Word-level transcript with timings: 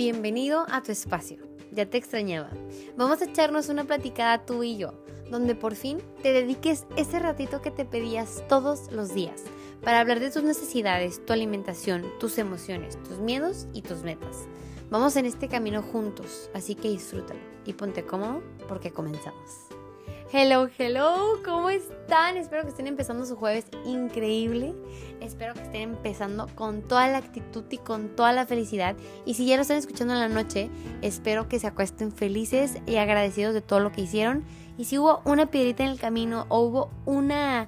Bienvenido 0.00 0.64
a 0.70 0.82
tu 0.82 0.92
espacio. 0.92 1.36
Ya 1.72 1.84
te 1.84 1.98
extrañaba. 1.98 2.48
Vamos 2.96 3.20
a 3.20 3.26
echarnos 3.26 3.68
una 3.68 3.84
platicada 3.84 4.46
tú 4.46 4.62
y 4.62 4.78
yo, 4.78 4.94
donde 5.30 5.54
por 5.54 5.74
fin 5.74 5.98
te 6.22 6.32
dediques 6.32 6.86
ese 6.96 7.18
ratito 7.18 7.60
que 7.60 7.70
te 7.70 7.84
pedías 7.84 8.42
todos 8.48 8.90
los 8.90 9.12
días 9.12 9.42
para 9.82 10.00
hablar 10.00 10.18
de 10.18 10.30
tus 10.30 10.42
necesidades, 10.42 11.22
tu 11.26 11.34
alimentación, 11.34 12.06
tus 12.18 12.38
emociones, 12.38 12.96
tus 13.02 13.18
miedos 13.18 13.66
y 13.74 13.82
tus 13.82 14.02
metas. 14.02 14.46
Vamos 14.88 15.16
en 15.16 15.26
este 15.26 15.48
camino 15.48 15.82
juntos, 15.82 16.48
así 16.54 16.74
que 16.74 16.88
disfrútalo 16.88 17.40
y 17.66 17.74
ponte 17.74 18.02
cómodo 18.06 18.42
porque 18.68 18.92
comenzamos. 18.92 19.69
Hello, 20.32 20.68
hello, 20.78 21.42
¿cómo 21.44 21.70
están? 21.70 22.36
Espero 22.36 22.62
que 22.62 22.68
estén 22.68 22.86
empezando 22.86 23.26
su 23.26 23.34
jueves 23.34 23.66
increíble. 23.84 24.76
Espero 25.20 25.54
que 25.54 25.62
estén 25.62 25.82
empezando 25.82 26.46
con 26.54 26.82
toda 26.82 27.08
la 27.08 27.18
actitud 27.18 27.64
y 27.68 27.78
con 27.78 28.14
toda 28.14 28.32
la 28.32 28.46
felicidad. 28.46 28.94
Y 29.26 29.34
si 29.34 29.44
ya 29.44 29.56
lo 29.56 29.62
están 29.62 29.78
escuchando 29.78 30.14
en 30.14 30.20
la 30.20 30.28
noche, 30.28 30.70
espero 31.02 31.48
que 31.48 31.58
se 31.58 31.66
acuesten 31.66 32.12
felices 32.12 32.78
y 32.86 32.94
agradecidos 32.94 33.54
de 33.54 33.60
todo 33.60 33.80
lo 33.80 33.90
que 33.90 34.02
hicieron. 34.02 34.44
Y 34.78 34.84
si 34.84 34.98
hubo 34.98 35.20
una 35.24 35.46
piedrita 35.46 35.82
en 35.82 35.90
el 35.90 35.98
camino 35.98 36.46
o 36.48 36.60
hubo 36.60 36.90
una, 37.06 37.66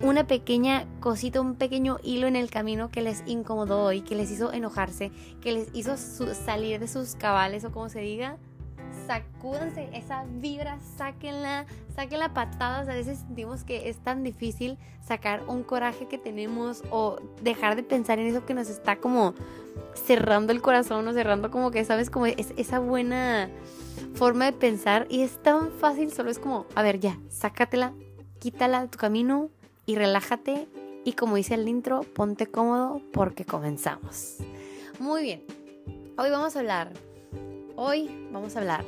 una 0.00 0.26
pequeña 0.26 0.88
cosita, 0.98 1.40
un 1.40 1.54
pequeño 1.54 1.98
hilo 2.02 2.26
en 2.26 2.34
el 2.34 2.50
camino 2.50 2.90
que 2.90 3.02
les 3.02 3.22
incomodó 3.24 3.92
y 3.92 4.00
que 4.00 4.16
les 4.16 4.32
hizo 4.32 4.52
enojarse, 4.52 5.12
que 5.40 5.52
les 5.52 5.68
hizo 5.74 5.96
salir 5.96 6.80
de 6.80 6.88
sus 6.88 7.14
cabales 7.14 7.64
o 7.64 7.70
como 7.70 7.88
se 7.88 8.00
diga, 8.00 8.36
sacúdanse 9.06 9.88
esa 9.92 10.24
vibra, 10.28 10.78
sáquenla, 10.96 11.66
sáquenla 11.94 12.34
patadas. 12.34 12.88
A 12.88 12.94
veces 12.94 13.18
sentimos 13.18 13.64
que 13.64 13.88
es 13.88 13.98
tan 13.98 14.22
difícil 14.22 14.78
sacar 15.06 15.42
un 15.46 15.62
coraje 15.62 16.06
que 16.06 16.18
tenemos 16.18 16.82
o 16.90 17.16
dejar 17.42 17.76
de 17.76 17.82
pensar 17.82 18.18
en 18.18 18.26
eso 18.26 18.44
que 18.46 18.54
nos 18.54 18.68
está 18.68 18.96
como 18.96 19.34
cerrando 19.94 20.52
el 20.52 20.62
corazón 20.62 21.06
o 21.08 21.12
cerrando 21.12 21.50
como 21.50 21.70
que, 21.70 21.84
¿sabes? 21.84 22.10
Como 22.10 22.26
es 22.26 22.52
esa 22.56 22.78
buena 22.78 23.50
forma 24.14 24.46
de 24.46 24.52
pensar 24.52 25.06
y 25.10 25.22
es 25.22 25.42
tan 25.42 25.70
fácil, 25.70 26.12
solo 26.12 26.30
es 26.30 26.38
como, 26.38 26.66
a 26.74 26.82
ver, 26.82 27.00
ya, 27.00 27.18
sácatela, 27.28 27.92
quítala 28.38 28.82
de 28.82 28.88
tu 28.88 28.98
camino 28.98 29.50
y 29.86 29.96
relájate 29.96 30.68
y 31.04 31.12
como 31.12 31.36
dice 31.36 31.54
el 31.54 31.68
intro, 31.68 32.00
ponte 32.00 32.46
cómodo 32.46 33.00
porque 33.12 33.44
comenzamos. 33.44 34.38
Muy 34.98 35.22
bien, 35.22 35.44
hoy 36.16 36.30
vamos 36.30 36.56
a 36.56 36.60
hablar 36.60 36.92
Hoy 37.76 38.28
vamos 38.30 38.54
a 38.54 38.60
hablar 38.60 38.84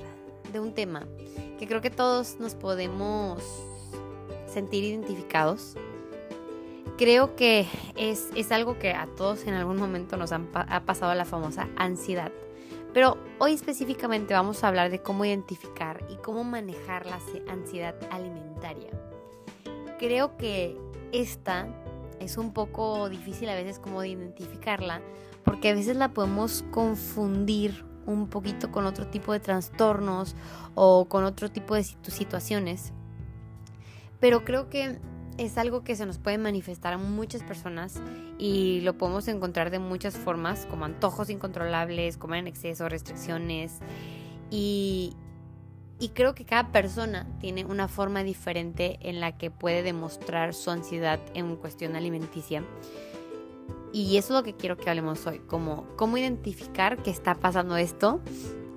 de 0.52 0.60
un 0.60 0.72
tema 0.72 1.08
que 1.58 1.66
creo 1.66 1.80
que 1.80 1.90
todos 1.90 2.38
nos 2.38 2.54
podemos 2.54 3.42
sentir 4.46 4.84
identificados. 4.84 5.74
Creo 6.96 7.34
que 7.34 7.66
es, 7.96 8.30
algo 8.52 8.78
que 8.78 8.92
a 8.92 9.08
todos 9.16 9.44
en 9.48 9.54
algún 9.54 9.76
momento 9.76 10.16
nos 10.16 10.30
ha 10.30 10.82
pasado 10.86 11.12
la 11.16 11.24
famosa 11.24 11.68
ansiedad. 11.76 12.30
Pero 12.94 13.18
hoy 13.40 13.54
específicamente 13.54 14.34
vamos 14.34 14.62
a 14.62 14.68
hablar 14.68 14.88
de 14.88 15.02
cómo 15.02 15.24
identificar 15.24 16.06
y 16.08 16.14
cómo 16.18 16.44
manejar 16.44 17.06
la 17.06 17.18
ansiedad 17.48 17.96
alimentaria. 18.12 18.90
Creo 19.98 20.36
que 20.36 20.78
esta 21.10 21.66
es 22.20 22.38
un 22.38 22.52
poco 22.52 23.08
difícil 23.08 23.48
a 23.48 23.56
veces 23.56 23.80
como 23.80 24.00
de 24.00 24.10
identificarla 24.10 25.02
porque 25.44 25.70
a 25.70 25.74
veces 25.74 25.96
la 25.96 26.12
podemos 26.12 26.64
confundir 26.70 27.84
un 28.06 28.28
poquito 28.28 28.70
con 28.70 28.86
otro 28.86 29.06
tipo 29.08 29.32
de 29.32 29.40
trastornos 29.40 30.34
o 30.74 31.06
con 31.06 31.24
otro 31.24 31.50
tipo 31.50 31.74
de 31.74 31.84
situaciones. 31.84 32.92
Pero 34.20 34.44
creo 34.44 34.70
que 34.70 34.98
es 35.38 35.58
algo 35.58 35.84
que 35.84 35.96
se 35.96 36.06
nos 36.06 36.18
puede 36.18 36.38
manifestar 36.38 36.94
a 36.94 36.98
muchas 36.98 37.42
personas 37.42 38.00
y 38.38 38.80
lo 38.82 38.96
podemos 38.96 39.28
encontrar 39.28 39.70
de 39.70 39.78
muchas 39.78 40.16
formas, 40.16 40.66
como 40.66 40.84
antojos 40.84 41.30
incontrolables, 41.30 42.16
comer 42.16 42.40
en 42.40 42.46
exceso, 42.46 42.88
restricciones. 42.88 43.80
Y, 44.50 45.14
y 45.98 46.10
creo 46.10 46.34
que 46.34 46.44
cada 46.44 46.72
persona 46.72 47.26
tiene 47.40 47.64
una 47.64 47.88
forma 47.88 48.22
diferente 48.22 48.98
en 49.02 49.20
la 49.20 49.36
que 49.36 49.50
puede 49.50 49.82
demostrar 49.82 50.54
su 50.54 50.70
ansiedad 50.70 51.20
en 51.34 51.56
cuestión 51.56 51.96
alimenticia. 51.96 52.62
Y 53.96 54.18
eso 54.18 54.34
es 54.34 54.40
lo 54.40 54.42
que 54.42 54.54
quiero 54.54 54.76
que 54.76 54.90
hablemos 54.90 55.26
hoy, 55.26 55.38
como 55.38 55.86
cómo 55.96 56.18
identificar 56.18 57.02
que 57.02 57.10
está 57.10 57.34
pasando 57.34 57.78
esto, 57.78 58.20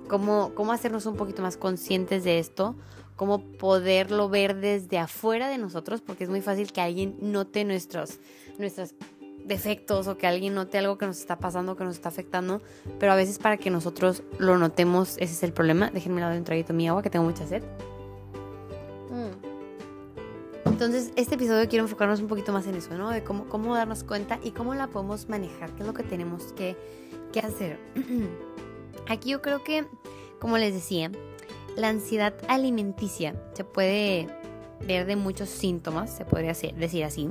cómo, 0.08 0.52
cómo 0.54 0.72
hacernos 0.72 1.04
un 1.04 1.16
poquito 1.16 1.42
más 1.42 1.58
conscientes 1.58 2.24
de 2.24 2.38
esto, 2.38 2.74
cómo 3.16 3.42
poderlo 3.58 4.30
ver 4.30 4.56
desde 4.56 4.96
afuera 4.96 5.50
de 5.50 5.58
nosotros, 5.58 6.00
porque 6.00 6.24
es 6.24 6.30
muy 6.30 6.40
fácil 6.40 6.72
que 6.72 6.80
alguien 6.80 7.18
note 7.20 7.66
nuestros, 7.66 8.18
nuestros 8.58 8.94
defectos 9.44 10.08
o 10.08 10.16
que 10.16 10.26
alguien 10.26 10.54
note 10.54 10.78
algo 10.78 10.96
que 10.96 11.04
nos 11.04 11.18
está 11.18 11.38
pasando, 11.38 11.76
que 11.76 11.84
nos 11.84 11.96
está 11.96 12.08
afectando, 12.08 12.62
pero 12.98 13.12
a 13.12 13.14
veces 13.14 13.38
para 13.38 13.58
que 13.58 13.68
nosotros 13.68 14.22
lo 14.38 14.56
notemos, 14.56 15.18
ese 15.18 15.34
es 15.34 15.42
el 15.42 15.52
problema. 15.52 15.90
Déjenme 15.90 16.22
dar 16.22 16.34
un 16.34 16.44
traguito 16.44 16.72
mi 16.72 16.88
agua, 16.88 17.02
que 17.02 17.10
tengo 17.10 17.26
mucha 17.26 17.46
sed. 17.46 17.62
Entonces, 20.80 21.12
este 21.14 21.34
episodio 21.34 21.68
quiero 21.68 21.84
enfocarnos 21.84 22.20
un 22.20 22.26
poquito 22.26 22.54
más 22.54 22.66
en 22.66 22.74
eso, 22.74 22.96
¿no? 22.96 23.10
De 23.10 23.22
cómo, 23.22 23.44
cómo 23.50 23.74
darnos 23.74 24.02
cuenta 24.02 24.40
y 24.42 24.52
cómo 24.52 24.74
la 24.74 24.86
podemos 24.86 25.28
manejar, 25.28 25.68
qué 25.72 25.82
es 25.82 25.86
lo 25.86 25.92
que 25.92 26.02
tenemos 26.02 26.54
que, 26.54 26.74
que 27.34 27.40
hacer. 27.40 27.78
Aquí 29.06 29.28
yo 29.28 29.42
creo 29.42 29.62
que, 29.62 29.84
como 30.38 30.56
les 30.56 30.72
decía, 30.72 31.12
la 31.76 31.90
ansiedad 31.90 32.32
alimenticia 32.48 33.34
se 33.52 33.62
puede 33.62 34.28
ver 34.86 35.04
de 35.04 35.16
muchos 35.16 35.50
síntomas, 35.50 36.16
se 36.16 36.24
podría 36.24 36.54
decir 36.54 37.04
así. 37.04 37.28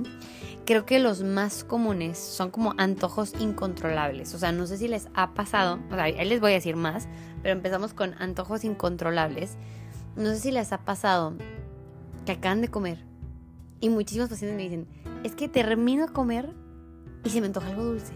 Creo 0.68 0.86
que 0.86 1.00
los 1.00 1.24
más 1.24 1.64
comunes 1.64 2.20
son 2.20 2.52
como 2.52 2.76
antojos 2.78 3.34
incontrolables. 3.40 4.36
O 4.36 4.38
sea, 4.38 4.52
no 4.52 4.68
sé 4.68 4.78
si 4.78 4.88
les 4.88 5.08
ha 5.16 5.34
pasado, 5.34 5.80
o 5.90 5.96
sea, 5.96 6.04
ahí 6.04 6.30
les 6.30 6.40
voy 6.40 6.52
a 6.52 6.54
decir 6.54 6.76
más, 6.76 7.08
pero 7.42 7.54
empezamos 7.54 7.96
con 7.96 8.14
antojos 8.22 8.64
incontrolables. 8.64 9.58
No 10.16 10.30
sé 10.30 10.40
si 10.40 10.52
les 10.52 10.72
ha 10.72 10.86
pasado 10.86 11.34
que 12.28 12.34
acaban 12.34 12.62
de 12.62 12.68
comer 12.68 13.09
y 13.80 13.90
muchísimos 13.90 14.30
pacientes 14.30 14.58
me 14.58 14.64
dicen, 14.64 14.88
es 15.24 15.36
que 15.36 15.48
termino 15.48 16.08
de 16.08 16.14
comer 16.14 16.54
y 17.24 17.30
se 17.30 17.42
me 17.42 17.48
antoja 17.48 17.70
algo 17.70 17.84
dulce. 17.84 18.14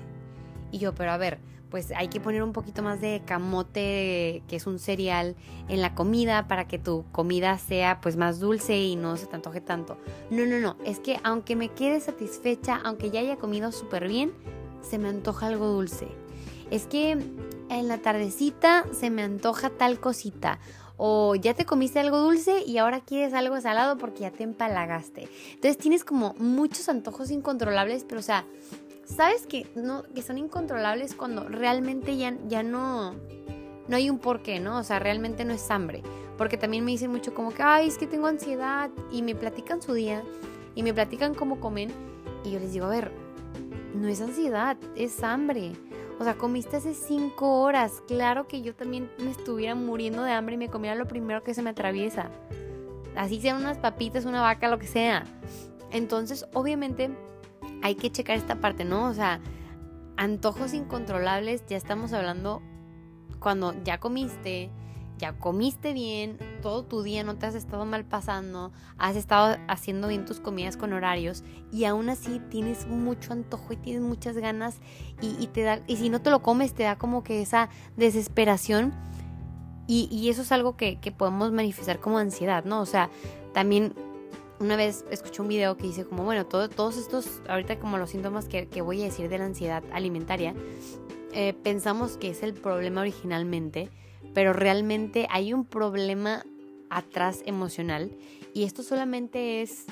Y 0.72 0.79
yo, 0.79 0.96
pero 0.96 1.12
a 1.12 1.18
ver, 1.18 1.40
pues 1.69 1.91
hay 1.96 2.07
que 2.07 2.19
poner 2.19 2.44
un 2.44 2.53
poquito 2.53 2.84
más 2.84 3.01
de 3.01 3.24
camote, 3.25 4.44
que 4.47 4.56
es 4.56 4.68
un 4.68 4.78
cereal, 4.78 5.35
en 5.68 5.81
la 5.81 5.96
comida 5.96 6.47
para 6.47 6.68
que 6.68 6.78
tu 6.78 7.06
comida 7.12 7.57
sea 7.57 8.00
pues 8.00 8.16
más 8.16 8.40
dulce 8.40 8.78
y 8.78 8.96
no 8.96 9.18
se 9.18 9.25
te 9.25 9.35
antoje 9.35 9.59
tanto. 9.59 9.97
No, 10.29 10.46
no, 10.46 10.59
no, 10.59 10.78
es 10.85 11.00
que 11.00 11.19
aunque 11.23 11.56
me 11.56 11.69
quede 11.69 12.00
satisfecha, 12.00 12.79
aunque 12.84 13.09
ya 13.09 13.22
haya 13.22 13.38
comido 13.38 13.72
súper 13.72 14.07
bien, 14.07 14.34
se 14.81 15.00
me 15.00 15.09
antoja 15.09 15.47
algo 15.47 15.68
dulce. 15.68 16.07
Es 16.69 16.85
que 16.85 17.12
en 17.12 17.88
la 17.88 17.97
tardecita 18.00 18.85
se 18.91 19.09
me 19.09 19.23
antoja 19.23 19.72
tal 19.72 20.00
cosita 20.00 20.59
o 20.97 21.35
ya 21.35 21.53
te 21.53 21.65
comiste 21.65 21.99
algo 21.99 22.19
dulce 22.19 22.63
y 22.65 22.77
ahora 22.77 23.01
quieres 23.01 23.33
algo 23.33 23.59
salado 23.59 23.97
porque 23.97 24.21
ya 24.21 24.31
te 24.31 24.43
empalagaste. 24.43 25.27
Entonces 25.53 25.77
tienes 25.77 26.03
como 26.03 26.35
muchos 26.37 26.89
antojos 26.89 27.31
incontrolables, 27.31 28.03
pero 28.03 28.19
o 28.19 28.23
sea, 28.23 28.45
sabes 29.05 29.47
que 29.47 29.67
no 29.75 30.03
que 30.03 30.21
son 30.21 30.37
incontrolables 30.37 31.15
cuando 31.15 31.47
realmente 31.47 32.17
ya, 32.17 32.35
ya 32.47 32.63
no 32.63 33.15
no 33.87 33.97
hay 33.97 34.09
un 34.09 34.19
porqué, 34.19 34.59
¿no? 34.59 34.77
O 34.77 34.83
sea, 34.83 34.99
realmente 34.99 35.43
no 35.43 35.53
es 35.53 35.69
hambre, 35.69 36.03
porque 36.37 36.57
también 36.57 36.85
me 36.85 36.91
dicen 36.91 37.11
mucho 37.11 37.33
como 37.33 37.53
que, 37.53 37.63
"Ay, 37.63 37.87
es 37.87 37.97
que 37.97 38.07
tengo 38.07 38.27
ansiedad" 38.27 38.89
y 39.11 39.21
me 39.21 39.35
platican 39.35 39.81
su 39.81 39.93
día 39.93 40.23
y 40.75 40.83
me 40.83 40.93
platican 40.93 41.33
cómo 41.33 41.59
comen 41.59 41.91
y 42.45 42.51
yo 42.51 42.59
les 42.59 42.71
digo, 42.73 42.85
"A 42.85 42.89
ver, 42.89 43.11
no 43.93 44.07
es 44.07 44.21
ansiedad, 44.21 44.77
es 44.95 45.21
hambre." 45.23 45.73
O 46.19 46.24
sea, 46.24 46.35
comiste 46.35 46.78
hace 46.78 46.94
cinco 46.94 47.62
horas. 47.62 48.03
Claro 48.07 48.47
que 48.47 48.62
yo 48.62 48.75
también 48.75 49.09
me 49.19 49.31
estuviera 49.31 49.75
muriendo 49.75 50.24
de 50.24 50.31
hambre 50.31 50.56
y 50.56 50.57
me 50.57 50.69
comiera 50.69 50.96
lo 50.96 51.07
primero 51.07 51.44
que 51.44 51.53
se 51.53 51.62
me 51.62 51.72
atraviesa. 51.72 52.29
Así 53.16 53.41
sean 53.41 53.57
unas 53.57 53.78
papitas, 53.78 54.25
una 54.25 54.41
vaca, 54.41 54.68
lo 54.68 54.79
que 54.79 54.88
sea. 54.88 55.23
Entonces, 55.91 56.46
obviamente, 56.53 57.12
hay 57.81 57.96
que 57.96 58.12
checar 58.12 58.38
esta 58.38 58.56
parte, 58.56 58.85
¿no? 58.85 59.07
O 59.07 59.13
sea, 59.13 59.40
antojos 60.17 60.73
incontrolables, 60.73 61.66
ya 61.67 61.78
estamos 61.78 62.14
hablando 62.14 62.61
cuando 63.40 63.76
ya 63.84 63.99
comiste, 63.99 64.72
ya 65.17 65.33
comiste 65.33 65.93
bien, 65.93 66.37
todo 66.61 66.83
tu 66.83 67.03
día 67.03 67.23
no 67.23 67.35
te 67.35 67.45
has 67.45 67.55
estado 67.55 67.85
mal 67.85 68.05
pasando, 68.05 68.71
has 68.97 69.15
estado 69.15 69.57
haciendo 69.67 70.07
bien 70.07 70.25
tus 70.25 70.39
comidas 70.39 70.77
con 70.77 70.93
horarios 70.93 71.43
y 71.71 71.85
aún 71.85 72.09
así 72.09 72.41
tienes 72.49 72.87
mucho 72.87 73.33
antojo 73.33 73.73
y 73.73 73.77
tienes 73.77 74.01
muchas 74.01 74.37
ganas 74.37 74.79
y, 75.21 75.47
te 75.47 75.61
da, 75.61 75.81
y 75.87 75.97
si 75.97 76.09
no 76.09 76.21
te 76.21 76.29
lo 76.29 76.41
comes 76.41 76.73
te 76.73 76.83
da 76.83 76.97
como 76.97 77.23
que 77.23 77.41
esa 77.41 77.69
desesperación 77.95 78.93
y, 79.85 80.29
eso 80.29 80.43
es 80.43 80.51
algo 80.51 80.77
que, 80.77 80.97
podemos 81.17 81.51
manifestar 81.51 81.99
como 81.99 82.17
ansiedad, 82.17 82.63
¿no? 82.63 82.81
O 82.81 82.85
sea, 82.85 83.09
también 83.53 83.93
una 84.59 84.77
vez 84.77 85.05
escuché 85.11 85.41
un 85.41 85.49
video 85.49 85.75
que 85.75 85.87
dice 85.87 86.05
como, 86.05 86.23
bueno, 86.23 86.45
todos 86.45 86.97
estos, 86.97 87.41
ahorita 87.49 87.77
como 87.79 87.97
los 87.97 88.11
síntomas 88.11 88.45
que, 88.45 88.81
voy 88.81 89.01
a 89.01 89.05
decir 89.05 89.29
de 89.29 89.37
la 89.37 89.45
ansiedad 89.45 89.83
alimentaria, 89.91 90.55
eh, 91.33 91.53
pensamos 91.63 92.17
que 92.17 92.29
es 92.29 92.43
el 92.43 92.53
problema 92.53 93.01
originalmente, 93.01 93.89
pero 94.34 94.53
realmente 94.53 95.28
hay 95.30 95.53
un 95.53 95.66
problema 95.66 96.46
atrás 96.90 97.41
emocional 97.46 98.12
y 98.53 98.64
esto 98.64 98.84
solamente 98.84 99.62
es 99.62 99.85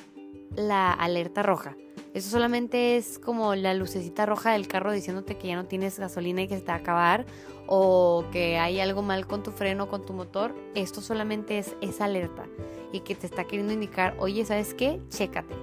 la 0.56 0.92
alerta 0.92 1.44
roja. 1.44 1.76
Eso 2.14 2.30
solamente 2.30 2.98
es 2.98 3.20
como 3.20 3.56
la 3.56 3.74
lucecita 3.74 4.26
roja 4.26 4.52
del 4.52 4.68
carro 4.68 4.92
diciéndote 4.92 5.38
que 5.38 5.48
ya 5.48 5.56
no 5.56 5.66
tienes 5.66 5.98
gasolina 5.98 6.42
y 6.42 6.48
que 6.48 6.56
se 6.56 6.62
te 6.62 6.68
va 6.68 6.74
a 6.74 6.78
acabar 6.78 7.26
o 7.68 8.26
que 8.34 8.58
hay 8.58 8.82
algo 8.82 9.02
mal 9.02 9.28
con 9.28 9.44
tu 9.44 9.52
freno, 9.52 9.88
con 9.88 10.06
tu 10.06 10.12
motor. 10.12 10.54
Esto 10.76 11.02
solamente 11.02 11.58
es 11.58 11.76
esa 11.80 12.06
alerta 12.06 12.46
y 12.92 13.00
que 13.00 13.16
te 13.16 13.28
está 13.28 13.46
queriendo 13.46 13.72
indicar, 13.72 14.16
oye, 14.20 14.44
¿sabes 14.44 14.74
qué? 14.74 15.00
Chécate, 15.10 15.56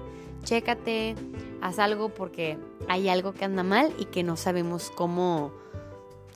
chécate, 0.44 1.16
haz 1.60 1.78
algo 1.78 2.08
porque 2.08 2.56
hay 2.88 3.10
algo 3.10 3.32
que 3.32 3.44
anda 3.44 3.62
mal 3.62 3.92
y 3.98 4.06
que 4.06 4.22
no 4.22 4.36
sabemos 4.36 4.90
cómo 4.90 5.52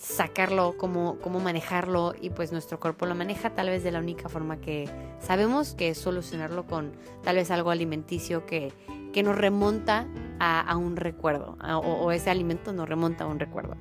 sacarlo, 0.02 0.76
cómo, 0.76 1.16
cómo 1.22 1.38
manejarlo 1.38 2.14
y 2.20 2.30
pues 2.30 2.50
nuestro 2.50 2.80
cuerpo 2.80 3.06
lo 3.06 3.14
maneja 3.14 3.50
tal 3.50 3.68
vez 3.68 3.84
de 3.84 3.92
la 3.92 4.00
única 4.00 4.28
forma 4.28 4.60
que 4.60 4.90
sabemos, 5.20 5.74
que 5.74 5.90
es 5.90 5.98
solucionarlo 5.98 6.66
con 6.66 6.92
tal 7.22 7.36
vez 7.36 7.52
algo 7.52 7.70
alimenticio 7.70 8.44
que, 8.44 8.72
que 9.12 9.22
nos 9.22 9.38
remonta 9.38 10.08
a, 10.40 10.76
un 10.76 10.96
recuerdo 10.96 11.56
o, 11.84 12.10
ese 12.10 12.30
alimento 12.30 12.72
nos 12.72 12.88
remonta 12.88 13.24
a 13.24 13.26
un 13.28 13.38
recuerdo. 13.38 13.76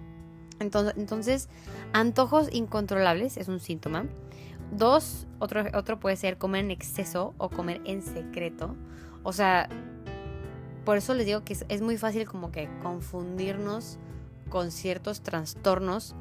Entonces, 0.59 0.93
entonces, 0.95 1.49
antojos 1.91 2.53
incontrolables 2.53 3.37
es 3.37 3.47
un 3.47 3.59
síntoma. 3.59 4.05
Dos, 4.71 5.25
otro, 5.39 5.63
otro 5.73 5.99
puede 5.99 6.17
ser 6.17 6.37
comer 6.37 6.65
en 6.65 6.71
exceso 6.71 7.33
o 7.39 7.49
comer 7.49 7.81
en 7.83 8.03
secreto. 8.03 8.75
O 9.23 9.33
sea, 9.33 9.69
por 10.85 10.97
eso 10.97 11.15
les 11.15 11.25
digo 11.25 11.43
que 11.43 11.53
es, 11.53 11.65
es 11.67 11.81
muy 11.81 11.97
fácil 11.97 12.27
como 12.27 12.51
que 12.51 12.69
confundirnos 12.83 13.97
con 14.51 14.69
ciertos 14.69 15.21
trastornos 15.23 16.13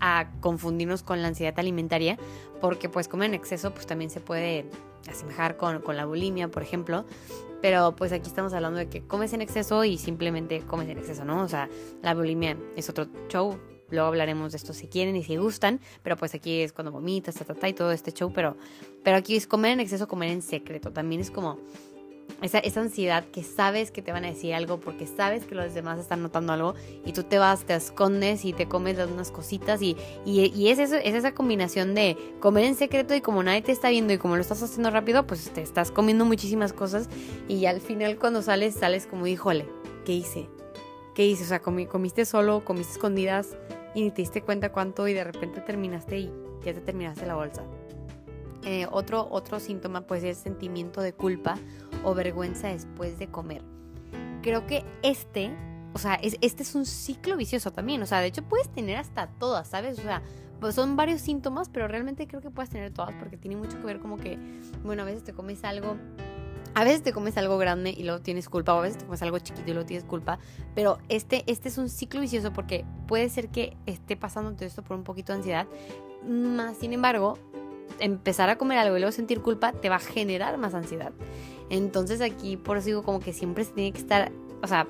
a 0.00 0.28
confundirnos 0.40 1.02
con 1.02 1.22
la 1.22 1.28
ansiedad 1.28 1.58
alimentaria, 1.58 2.18
porque 2.60 2.90
pues 2.90 3.08
comer 3.08 3.30
en 3.30 3.34
exceso 3.34 3.72
pues 3.72 3.86
también 3.86 4.10
se 4.10 4.20
puede 4.20 4.66
asemejar 5.08 5.56
con, 5.56 5.80
con, 5.80 5.96
la 5.96 6.04
bulimia, 6.04 6.48
por 6.48 6.62
ejemplo, 6.62 7.06
pero 7.62 7.96
pues 7.96 8.12
aquí 8.12 8.28
estamos 8.28 8.52
hablando 8.52 8.78
de 8.78 8.88
que 8.88 9.06
comes 9.06 9.32
en 9.32 9.40
exceso 9.40 9.84
y 9.84 9.96
simplemente 9.96 10.60
comes 10.60 10.88
en 10.90 10.98
exceso, 10.98 11.24
¿no? 11.24 11.42
O 11.42 11.48
sea, 11.48 11.70
la 12.02 12.12
bulimia 12.14 12.58
es 12.76 12.90
otro 12.90 13.06
show, 13.28 13.58
luego 13.90 14.08
hablaremos 14.08 14.52
de 14.52 14.58
esto 14.58 14.74
si 14.74 14.88
quieren 14.88 15.16
y 15.16 15.24
si 15.24 15.36
gustan, 15.36 15.80
pero 16.02 16.16
pues 16.16 16.34
aquí 16.34 16.60
es 16.60 16.72
cuando 16.72 16.92
vomitas, 16.92 17.36
ta, 17.36 17.44
ta, 17.44 17.54
ta, 17.54 17.68
y 17.68 17.72
todo 17.72 17.92
este 17.92 18.12
show, 18.12 18.32
pero, 18.34 18.56
pero 19.02 19.16
aquí 19.16 19.36
es 19.36 19.46
comer 19.46 19.72
en 19.72 19.80
exceso, 19.80 20.08
comer 20.08 20.30
en 20.30 20.42
secreto, 20.42 20.92
también 20.92 21.20
es 21.20 21.30
como 21.30 21.58
esa, 22.42 22.58
esa, 22.58 22.80
ansiedad 22.80 23.24
que 23.24 23.42
sabes 23.42 23.90
que 23.90 24.02
te 24.02 24.12
van 24.12 24.24
a 24.24 24.28
decir 24.28 24.54
algo 24.54 24.78
porque 24.78 25.06
sabes 25.06 25.46
que 25.46 25.54
los 25.54 25.72
demás 25.72 25.98
están 25.98 26.22
notando 26.22 26.52
algo 26.52 26.74
y 27.04 27.12
tú 27.12 27.22
te 27.22 27.38
vas, 27.38 27.64
te 27.64 27.74
escondes 27.74 28.44
y 28.44 28.52
te 28.52 28.66
comes 28.66 28.98
unas 28.98 29.30
cositas 29.30 29.80
y, 29.80 29.96
y, 30.24 30.68
es, 30.68 30.78
eso, 30.78 30.96
es 30.96 31.14
esa 31.14 31.32
combinación 31.32 31.94
de 31.94 32.16
comer 32.40 32.64
en 32.64 32.74
secreto 32.74 33.14
y 33.14 33.20
como 33.20 33.42
nadie 33.42 33.62
te 33.62 33.72
está 33.72 33.88
viendo 33.88 34.12
y 34.12 34.18
como 34.18 34.36
lo 34.36 34.42
estás 34.42 34.62
haciendo 34.62 34.90
rápido, 34.90 35.26
pues 35.26 35.50
te 35.50 35.62
estás 35.62 35.90
comiendo 35.90 36.24
muchísimas 36.24 36.72
cosas 36.72 37.08
y 37.48 37.66
al 37.66 37.80
final 37.80 38.18
cuando 38.18 38.42
sales, 38.42 38.74
sales 38.74 39.06
como, 39.06 39.26
híjole, 39.26 39.66
¿qué 40.04 40.12
hice? 40.12 40.48
¿Qué 41.14 41.26
hice? 41.26 41.44
O 41.44 41.46
sea, 41.46 41.60
comiste 41.60 42.26
solo, 42.26 42.64
comiste 42.64 42.92
escondidas 42.92 43.56
y 43.94 44.02
ni 44.02 44.10
te 44.10 44.22
diste 44.22 44.42
cuenta 44.42 44.70
cuánto 44.70 45.08
y 45.08 45.14
de 45.14 45.24
repente 45.24 45.62
terminaste 45.62 46.18
y 46.18 46.32
ya 46.62 46.74
te 46.74 46.82
terminaste 46.82 47.24
la 47.24 47.34
bolsa. 47.34 47.64
Eh, 48.64 48.86
otro, 48.90 49.28
otro 49.30 49.60
síntoma 49.60 50.02
pues 50.02 50.24
es 50.24 50.38
sentimiento 50.38 51.00
de 51.00 51.12
culpa 51.12 51.56
o 52.06 52.14
vergüenza 52.14 52.68
después 52.68 53.18
de 53.18 53.26
comer. 53.26 53.62
Creo 54.40 54.64
que 54.64 54.84
este, 55.02 55.50
o 55.92 55.98
sea, 55.98 56.14
este 56.22 56.62
es 56.62 56.76
un 56.76 56.86
ciclo 56.86 57.36
vicioso 57.36 57.72
también. 57.72 58.00
O 58.00 58.06
sea, 58.06 58.20
de 58.20 58.28
hecho 58.28 58.44
puedes 58.44 58.68
tener 58.68 58.96
hasta 58.96 59.26
todas, 59.26 59.66
¿sabes? 59.66 59.98
O 59.98 60.02
sea, 60.02 60.22
pues 60.60 60.76
son 60.76 60.94
varios 60.94 61.20
síntomas, 61.20 61.68
pero 61.68 61.88
realmente 61.88 62.28
creo 62.28 62.40
que 62.40 62.50
puedes 62.50 62.70
tener 62.70 62.92
todas 62.92 63.12
porque 63.18 63.36
tiene 63.36 63.56
mucho 63.56 63.76
que 63.78 63.84
ver 63.84 63.98
como 63.98 64.18
que, 64.18 64.38
bueno, 64.84 65.02
a 65.02 65.04
veces 65.04 65.24
te 65.24 65.32
comes 65.32 65.64
algo 65.64 65.96
a 66.74 66.84
veces 66.84 67.02
te 67.02 67.12
comes 67.12 67.36
algo 67.38 67.56
grande 67.56 67.90
y 67.90 68.04
luego 68.04 68.20
tienes 68.20 68.50
culpa, 68.50 68.74
o 68.74 68.78
a 68.78 68.82
veces 68.82 68.98
te 68.98 69.06
comes 69.06 69.22
algo 69.22 69.38
chiquito 69.38 69.70
y 69.70 69.72
luego 69.72 69.86
tienes 69.86 70.04
culpa, 70.04 70.38
pero 70.74 70.98
este, 71.08 71.42
este 71.46 71.70
es 71.70 71.78
un 71.78 71.88
ciclo 71.88 72.20
vicioso 72.20 72.52
porque 72.52 72.84
puede 73.08 73.30
ser 73.30 73.48
que 73.48 73.78
esté 73.86 74.14
pasando 74.14 74.52
todo 74.52 74.66
esto 74.66 74.82
por 74.82 74.94
un 74.94 75.02
poquito 75.02 75.32
de 75.32 75.38
ansiedad, 75.38 75.66
más 76.28 76.76
sin 76.76 76.92
embargo, 76.92 77.38
empezar 77.98 78.50
a 78.50 78.58
comer 78.58 78.76
algo 78.78 78.96
y 78.96 79.00
luego 79.00 79.12
sentir 79.12 79.40
culpa 79.40 79.72
te 79.72 79.88
va 79.88 79.96
a 79.96 80.00
generar 80.00 80.58
más 80.58 80.74
ansiedad. 80.74 81.12
Entonces 81.70 82.20
aquí 82.20 82.56
por 82.56 82.76
eso 82.76 82.86
digo 82.86 83.02
como 83.02 83.20
que 83.20 83.32
siempre 83.32 83.64
se 83.64 83.72
tiene 83.72 83.92
que 83.92 83.98
estar, 83.98 84.32
o 84.62 84.66
sea, 84.66 84.86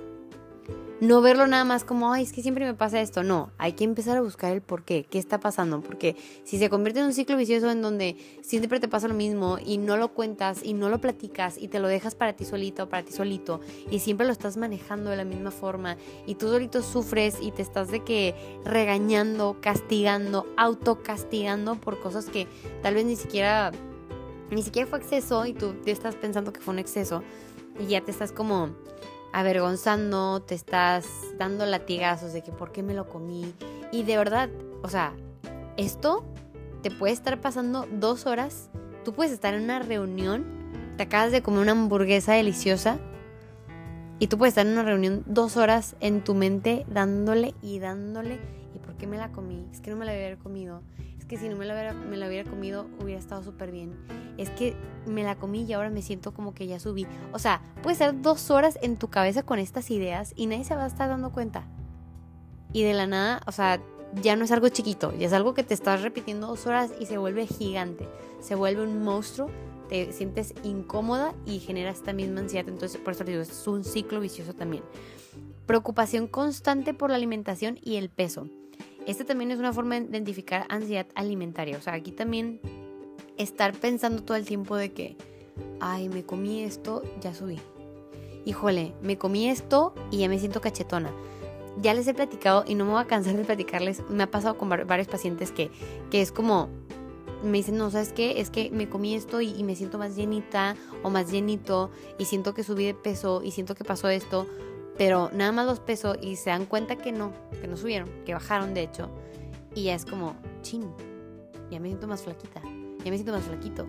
no 0.98 1.20
verlo 1.20 1.46
nada 1.46 1.64
más 1.64 1.84
como, 1.84 2.10
ay, 2.10 2.22
es 2.22 2.32
que 2.32 2.40
siempre 2.40 2.64
me 2.64 2.72
pasa 2.72 3.00
esto. 3.02 3.22
No, 3.22 3.50
hay 3.58 3.74
que 3.74 3.84
empezar 3.84 4.16
a 4.16 4.22
buscar 4.22 4.52
el 4.52 4.62
por 4.62 4.82
qué, 4.82 5.04
qué 5.04 5.18
está 5.18 5.38
pasando. 5.38 5.82
Porque 5.82 6.16
si 6.44 6.58
se 6.58 6.70
convierte 6.70 7.00
en 7.00 7.06
un 7.06 7.12
ciclo 7.12 7.36
vicioso 7.36 7.70
en 7.70 7.82
donde 7.82 8.16
siempre 8.40 8.80
te 8.80 8.88
pasa 8.88 9.06
lo 9.06 9.12
mismo 9.12 9.58
y 9.64 9.76
no 9.76 9.98
lo 9.98 10.14
cuentas 10.14 10.60
y 10.62 10.72
no 10.72 10.88
lo 10.88 10.98
platicas 10.98 11.58
y 11.58 11.68
te 11.68 11.80
lo 11.80 11.88
dejas 11.88 12.14
para 12.14 12.32
ti 12.32 12.46
solito 12.46 12.88
para 12.88 13.04
ti 13.04 13.12
solito 13.12 13.60
y 13.90 13.98
siempre 13.98 14.26
lo 14.26 14.32
estás 14.32 14.56
manejando 14.56 15.10
de 15.10 15.16
la 15.16 15.24
misma 15.24 15.50
forma 15.50 15.96
y 16.26 16.36
tú 16.36 16.48
solito 16.48 16.82
sufres 16.82 17.36
y 17.42 17.50
te 17.50 17.60
estás 17.60 17.90
de 17.90 18.02
que 18.02 18.34
regañando, 18.64 19.58
castigando, 19.60 20.46
autocastigando 20.56 21.74
por 21.74 22.00
cosas 22.00 22.26
que 22.26 22.46
tal 22.82 22.94
vez 22.94 23.04
ni 23.04 23.16
siquiera, 23.16 23.70
ni 24.50 24.62
siquiera 24.62 24.88
fue 24.88 24.98
exceso 24.98 25.44
y 25.46 25.52
tú 25.52 25.74
te 25.84 25.90
estás 25.90 26.14
pensando 26.14 26.52
que 26.52 26.60
fue 26.60 26.74
un 26.74 26.78
exceso 26.78 27.22
y 27.78 27.86
ya 27.86 28.00
te 28.00 28.10
estás 28.10 28.32
como 28.32 28.70
avergonzando, 29.32 30.40
te 30.40 30.54
estás 30.54 31.06
dando 31.36 31.66
latigazos 31.66 32.32
de 32.32 32.42
que 32.42 32.52
por 32.52 32.72
qué 32.72 32.82
me 32.82 32.94
lo 32.94 33.08
comí. 33.08 33.52
Y 33.92 34.02
de 34.04 34.16
verdad, 34.16 34.48
o 34.82 34.88
sea, 34.88 35.14
esto 35.76 36.24
te 36.82 36.90
puede 36.90 37.12
estar 37.12 37.40
pasando 37.40 37.86
dos 37.92 38.26
horas. 38.26 38.70
Tú 39.04 39.12
puedes 39.12 39.32
estar 39.32 39.54
en 39.54 39.64
una 39.64 39.80
reunión, 39.80 40.44
te 40.96 41.02
acabas 41.02 41.32
de 41.32 41.42
comer 41.42 41.60
una 41.60 41.72
hamburguesa 41.72 42.32
deliciosa 42.32 42.98
y 44.18 44.28
tú 44.28 44.38
puedes 44.38 44.52
estar 44.52 44.66
en 44.66 44.72
una 44.72 44.84
reunión 44.84 45.22
dos 45.26 45.56
horas 45.56 45.96
en 46.00 46.24
tu 46.24 46.34
mente 46.34 46.86
dándole 46.88 47.54
y 47.60 47.78
dándole. 47.78 48.38
¿Y 48.74 48.78
por 48.78 48.96
qué 48.96 49.06
me 49.06 49.18
la 49.18 49.32
comí? 49.32 49.66
Es 49.70 49.80
que 49.80 49.90
no 49.90 49.96
me 49.96 50.06
la 50.06 50.12
había 50.12 50.36
comido 50.38 50.80
que 51.28 51.36
si 51.36 51.48
no 51.48 51.56
me 51.56 51.66
la 51.66 51.74
hubiera, 52.28 52.44
comido 52.44 52.86
hubiera 53.02 53.20
estado 53.20 53.42
súper 53.42 53.70
bien. 53.70 53.94
Es 54.36 54.50
que 54.50 54.76
me 55.06 55.24
la 55.24 55.36
comí 55.36 55.64
y 55.64 55.72
ahora 55.72 55.90
me 55.90 56.02
siento 56.02 56.32
como 56.32 56.54
que 56.54 56.66
ya 56.66 56.78
subí. 56.78 57.06
O 57.32 57.38
sea, 57.38 57.62
puedes 57.82 58.00
estar 58.00 58.20
dos 58.20 58.50
horas 58.50 58.78
en 58.82 58.96
tu 58.96 59.08
cabeza 59.08 59.42
con 59.42 59.58
estas 59.58 59.90
ideas 59.90 60.32
y 60.36 60.46
nadie 60.46 60.64
se 60.64 60.76
va 60.76 60.84
a 60.84 60.88
estar 60.88 61.08
dando 61.08 61.32
cuenta. 61.32 61.66
Y 62.72 62.82
de 62.82 62.94
la 62.94 63.06
nada, 63.06 63.40
o 63.46 63.52
sea, 63.52 63.80
ya 64.22 64.36
no 64.36 64.44
es 64.44 64.52
algo 64.52 64.68
chiquito, 64.68 65.12
ya 65.16 65.26
es 65.26 65.32
algo 65.32 65.54
que 65.54 65.62
te 65.62 65.74
estás 65.74 66.02
repitiendo 66.02 66.46
dos 66.46 66.66
horas 66.66 66.92
y 67.00 67.06
se 67.06 67.18
vuelve 67.18 67.46
gigante. 67.46 68.08
Se 68.40 68.54
vuelve 68.54 68.82
un 68.82 69.02
monstruo, 69.02 69.50
te 69.88 70.12
sientes 70.12 70.54
incómoda 70.62 71.34
y 71.44 71.58
genera 71.58 71.90
esta 71.90 72.12
misma 72.12 72.40
ansiedad. 72.40 72.68
Entonces, 72.68 73.00
por 73.00 73.14
eso 73.14 73.24
te 73.24 73.32
digo, 73.32 73.42
es 73.42 73.66
un 73.66 73.84
ciclo 73.84 74.20
vicioso 74.20 74.54
también. 74.54 74.84
Preocupación 75.66 76.28
constante 76.28 76.94
por 76.94 77.10
la 77.10 77.16
alimentación 77.16 77.78
y 77.82 77.96
el 77.96 78.10
peso. 78.10 78.48
Esta 79.06 79.24
también 79.24 79.52
es 79.52 79.58
una 79.60 79.72
forma 79.72 80.00
de 80.00 80.06
identificar 80.08 80.66
ansiedad 80.68 81.06
alimentaria. 81.14 81.78
O 81.78 81.80
sea, 81.80 81.94
aquí 81.94 82.10
también 82.10 82.60
estar 83.38 83.72
pensando 83.72 84.22
todo 84.24 84.36
el 84.36 84.44
tiempo 84.44 84.76
de 84.76 84.92
que, 84.92 85.16
ay, 85.80 86.08
me 86.08 86.24
comí 86.24 86.64
esto, 86.64 87.02
ya 87.20 87.32
subí. 87.32 87.58
Híjole, 88.44 88.94
me 89.02 89.16
comí 89.16 89.48
esto 89.48 89.94
y 90.10 90.18
ya 90.18 90.28
me 90.28 90.38
siento 90.40 90.60
cachetona. 90.60 91.12
Ya 91.80 91.94
les 91.94 92.08
he 92.08 92.14
platicado 92.14 92.64
y 92.66 92.74
no 92.74 92.84
me 92.84 92.92
voy 92.92 93.00
a 93.00 93.06
cansar 93.06 93.36
de 93.36 93.44
platicarles. 93.44 94.02
Me 94.08 94.24
ha 94.24 94.30
pasado 94.30 94.58
con 94.58 94.68
varios 94.68 95.06
pacientes 95.06 95.52
que, 95.52 95.70
que 96.10 96.20
es 96.20 96.32
como, 96.32 96.68
me 97.44 97.58
dicen, 97.58 97.76
no, 97.76 97.90
¿sabes 97.90 98.12
qué? 98.12 98.40
Es 98.40 98.50
que 98.50 98.70
me 98.70 98.88
comí 98.88 99.14
esto 99.14 99.40
y, 99.40 99.50
y, 99.50 99.62
me 99.62 99.76
siento 99.76 99.98
más 99.98 100.16
llenita 100.16 100.74
o 101.04 101.10
más 101.10 101.30
llenito 101.30 101.90
y 102.18 102.24
siento 102.24 102.54
que 102.54 102.64
subí 102.64 102.86
de 102.86 102.94
peso 102.94 103.42
y 103.44 103.52
siento 103.52 103.74
que 103.74 103.84
pasó 103.84 104.08
esto 104.08 104.46
pero 104.98 105.30
nada 105.32 105.52
más 105.52 105.66
los 105.66 105.80
peso 105.80 106.16
y 106.20 106.36
se 106.36 106.50
dan 106.50 106.66
cuenta 106.66 106.96
que 106.96 107.12
no, 107.12 107.32
que 107.60 107.68
no 107.68 107.76
subieron, 107.76 108.08
que 108.24 108.34
bajaron 108.34 108.74
de 108.74 108.82
hecho. 108.82 109.10
Y 109.74 109.84
ya 109.84 109.94
es 109.94 110.04
como, 110.04 110.36
chin, 110.62 110.84
ya 111.70 111.80
me 111.80 111.88
siento 111.88 112.06
más 112.06 112.22
flaquita, 112.22 112.60
ya 112.62 113.10
me 113.10 113.16
siento 113.16 113.32
más 113.32 113.44
flaquito. 113.44 113.86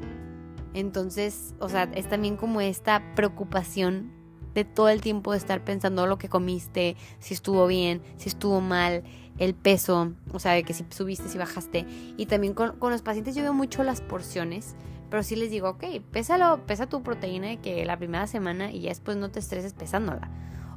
Entonces, 0.74 1.56
o 1.60 1.70
sea, 1.70 1.84
es 1.96 2.10
también 2.10 2.36
como 2.36 2.62
esta 2.62 3.16
preocupación 3.16 4.12
de 4.54 4.66
todo 4.66 4.90
el 4.90 5.02
tiempo 5.02 5.32
de 5.32 5.38
estar 5.38 5.64
pensando 5.64 6.08
lo 6.08 6.18
que 6.18 6.30
comiste, 6.30 6.98
si 7.20 7.34
estuvo 7.34 7.68
bien, 7.68 8.02
si 8.18 8.30
estuvo 8.30 8.60
mal, 8.60 9.04
el 9.38 9.54
peso, 9.54 10.14
o 10.34 10.40
sea, 10.40 10.54
de 10.54 10.64
que 10.64 10.74
si 10.74 10.86
subiste, 10.90 11.30
si 11.30 11.38
bajaste. 11.38 11.86
Y 12.18 12.26
también 12.26 12.54
con, 12.54 12.78
con 12.80 12.92
los 12.92 13.02
pacientes 13.02 13.36
yo 13.36 13.44
veo 13.44 13.54
mucho 13.54 13.84
las 13.84 14.02
porciones, 14.02 14.76
pero 15.10 15.24
sí 15.24 15.36
les 15.36 15.52
digo, 15.52 15.70
ok, 15.70 15.86
pésalo, 16.12 16.66
pesa 16.66 16.88
tu 16.88 17.02
proteína 17.02 17.48
de 17.48 17.58
que 17.58 17.86
la 17.86 17.98
primera 17.98 18.28
semana 18.28 18.72
y 18.72 18.82
ya 18.82 18.90
después 18.90 19.16
no 19.16 19.30
te 19.30 19.40
estreses 19.40 19.74
pesándola 19.74 20.30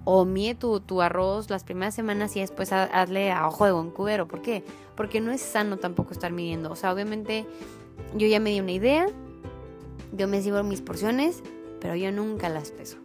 o 0.04 0.25
mide 0.25 0.54
tu, 0.54 0.80
tu, 0.80 1.02
arroz 1.02 1.50
las 1.50 1.64
primeras 1.64 1.95
semanas 1.95 2.37
y 2.37 2.40
después 2.40 2.73
hazle 2.73 3.30
a 3.33 3.47
ojo 3.47 3.66
de 3.66 3.73
buen 3.73 3.90
cubero. 3.90 4.26
¿Por 4.26 4.42
qué? 4.42 4.64
Porque 4.97 5.21
no 5.21 5.33
es 5.33 5.40
sano 5.40 5.78
tampoco 5.78 6.12
estar 6.12 6.33
midiendo. 6.33 6.71
O 6.71 6.76
sea, 6.76 6.92
obviamente 6.92 7.47
yo 8.16 8.26
ya 8.26 8.40
me 8.40 8.50
di 8.50 8.61
una 8.61 8.73
idea, 8.73 9.07
yo 10.12 10.28
me 10.28 10.42
sigo 10.42 10.62
mis 10.62 10.80
porciones, 10.80 11.42
pero 11.80 11.95
yo 11.95 12.11
nunca 12.12 12.49
las 12.49 12.71
peso. 12.71 12.99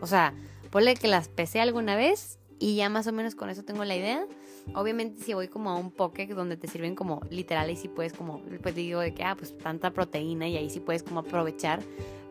O 0.00 0.06
sea, 0.06 0.34
ponle 0.70 0.94
que 0.94 1.08
las 1.08 1.28
pesé 1.28 1.60
alguna 1.60 1.96
vez 1.96 2.38
y 2.58 2.76
ya 2.76 2.88
más 2.88 3.06
o 3.06 3.12
menos 3.12 3.34
con 3.34 3.50
eso 3.50 3.64
tengo 3.64 3.84
la 3.84 3.96
idea. 3.96 4.26
Obviamente 4.74 5.22
si 5.22 5.34
voy 5.34 5.48
como 5.48 5.70
a 5.70 5.76
un 5.76 5.90
poke 5.90 6.26
donde 6.34 6.56
te 6.56 6.68
sirven 6.68 6.94
como 6.94 7.20
literal 7.30 7.70
y 7.70 7.76
si 7.76 7.88
puedes 7.88 8.12
como, 8.12 8.40
pues 8.62 8.74
digo 8.74 9.00
de 9.00 9.12
que, 9.12 9.22
ah, 9.22 9.36
pues 9.36 9.56
tanta 9.58 9.90
proteína 9.90 10.48
y 10.48 10.56
ahí 10.56 10.70
sí 10.70 10.80
puedes 10.80 11.02
como 11.02 11.20
aprovechar 11.20 11.80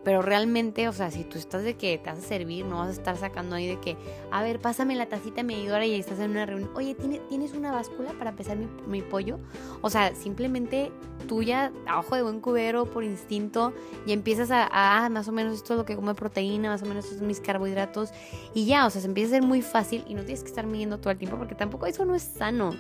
Pero 0.04 0.22
realmente, 0.22 0.88
o 0.88 0.94
sea, 0.94 1.12
si 1.12 1.24
tú 1.24 1.38
estás 1.38 1.64
de 1.64 1.76
que 1.76 1.98
te 1.98 2.10
vas 2.10 2.20
a 2.20 2.22
servir, 2.22 2.66
no 2.66 2.80
vas 2.80 2.90
a 2.90 2.92
estar 2.92 3.18
sacando 3.18 3.56
ahí 3.56 3.68
de 3.68 3.80
que, 3.80 3.96
a 4.32 4.44
ver, 4.44 4.60
pásame 4.60 4.96
la 4.96 5.08
tacita 5.08 5.44
medidora 5.44 5.86
y 5.86 5.96
estás 5.96 6.20
en 6.20 6.32
una 6.32 6.46
reunión. 6.46 6.72
Oye, 6.76 6.96
¿tienes 7.30 7.54
una 7.54 7.72
báscula 7.72 8.14
para 8.14 8.36
pesar 8.36 8.58
mi, 8.88 9.02
pollo? 9.02 9.40
O 9.82 9.90
sea, 9.90 10.14
simplemente 10.16 10.92
tú 11.28 11.42
ya, 11.42 11.72
a 11.88 12.00
ojo 12.00 12.16
de 12.16 12.24
buen 12.24 12.42
cubero, 12.42 12.86
por 12.86 13.04
instinto, 13.04 13.74
y 14.06 14.12
empiezas 14.12 14.52
a, 14.52 14.68
ah, 14.72 15.10
más 15.10 15.28
o 15.28 15.32
menos 15.32 15.54
esto 15.54 15.74
es 15.74 15.78
lo 15.78 15.86
que 15.86 15.96
come 15.96 16.16
proteína, 16.16 16.70
más 16.70 16.84
o 16.84 16.86
menos 16.86 17.06
estos 17.06 17.22
mis 17.22 17.40
carbohidratos, 17.40 18.10
y 18.54 18.66
ya, 18.66 18.86
o 18.86 18.90
sea, 18.90 19.02
se 19.02 19.08
empieza 19.08 19.38
a 19.38 19.40
ser 19.40 19.48
muy 19.48 19.62
fácil 19.62 20.04
y 20.08 20.16
no 20.16 20.24
tienes 20.24 20.42
que 20.44 20.50
estar 20.50 20.68
midiendo 20.68 21.00
todo 21.00 21.12
el 21.12 21.18
tiempo 21.18 21.38
porque 21.38 21.56
tampoco 21.56 21.86
eso 21.86 22.04
no 22.04 22.16
es 22.16 22.24
sano. 22.24 22.72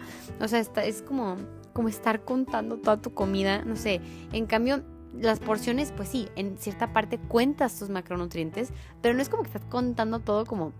O 0.42 0.48
sea, 0.48 0.60
está, 0.60 0.84
es 0.84 1.01
como, 1.01 1.38
como 1.72 1.88
estar 1.88 2.25
contando 2.25 2.77
toda 2.77 3.01
tu 3.01 3.13
comida, 3.13 3.63
no 3.63 3.75
sé. 3.75 4.01
En 4.34 4.46
cambio, 4.46 4.84
las 5.20 5.39
porciones, 5.39 5.91
pues 5.91 6.10
sí, 6.10 6.27
en 6.36 6.58
cierta 6.58 6.93
parte 6.93 7.17
cuentas 7.17 7.77
tus 7.77 7.89
macronutrientes, 7.89 8.72
pero 9.01 9.13
no 9.13 9.22
es 9.22 9.29
como 9.29 9.43
que 9.43 9.50
estás 9.50 9.65
contando 9.70 10.20
todo 10.20 10.46
como 10.46 10.74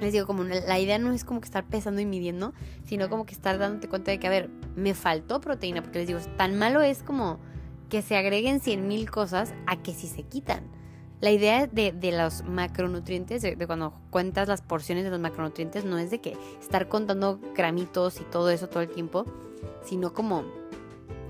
les 0.00 0.12
digo, 0.12 0.26
como 0.26 0.44
la 0.44 0.78
idea 0.78 0.98
no 0.98 1.12
es 1.12 1.24
como 1.24 1.40
que 1.40 1.46
estar 1.46 1.64
pesando 1.64 2.00
y 2.00 2.06
midiendo, 2.06 2.54
sino 2.84 3.08
como 3.08 3.26
que 3.26 3.34
estar 3.34 3.58
dándote 3.58 3.88
cuenta 3.88 4.10
de 4.10 4.18
que, 4.18 4.26
a 4.26 4.30
ver, 4.30 4.50
me 4.76 4.94
faltó 4.94 5.40
proteína, 5.40 5.82
porque 5.82 5.98
les 5.98 6.08
digo, 6.08 6.20
tan 6.36 6.58
malo 6.58 6.80
es 6.80 7.02
como 7.02 7.38
que 7.88 8.02
se 8.02 8.16
agreguen 8.16 8.60
100 8.60 8.88
mil 8.88 9.10
cosas 9.10 9.54
a 9.66 9.82
que 9.82 9.92
si 9.92 10.08
se 10.08 10.22
quitan. 10.22 10.64
La 11.20 11.30
idea 11.30 11.66
de, 11.66 11.92
de 11.92 12.12
los 12.12 12.44
macronutrientes, 12.44 13.40
de, 13.42 13.56
de, 13.56 13.66
cuando 13.66 13.94
cuentas 14.10 14.48
las 14.48 14.62
porciones 14.62 15.04
de 15.04 15.10
los 15.10 15.20
macronutrientes, 15.20 15.84
no 15.84 15.98
es 15.98 16.10
de 16.10 16.20
que 16.20 16.36
estar 16.60 16.88
contando 16.88 17.38
gramitos 17.54 18.20
y 18.20 18.24
todo 18.24 18.50
eso 18.50 18.68
todo 18.68 18.82
el 18.82 18.90
tiempo, 18.90 19.24
sino 19.84 20.12
como 20.12 20.44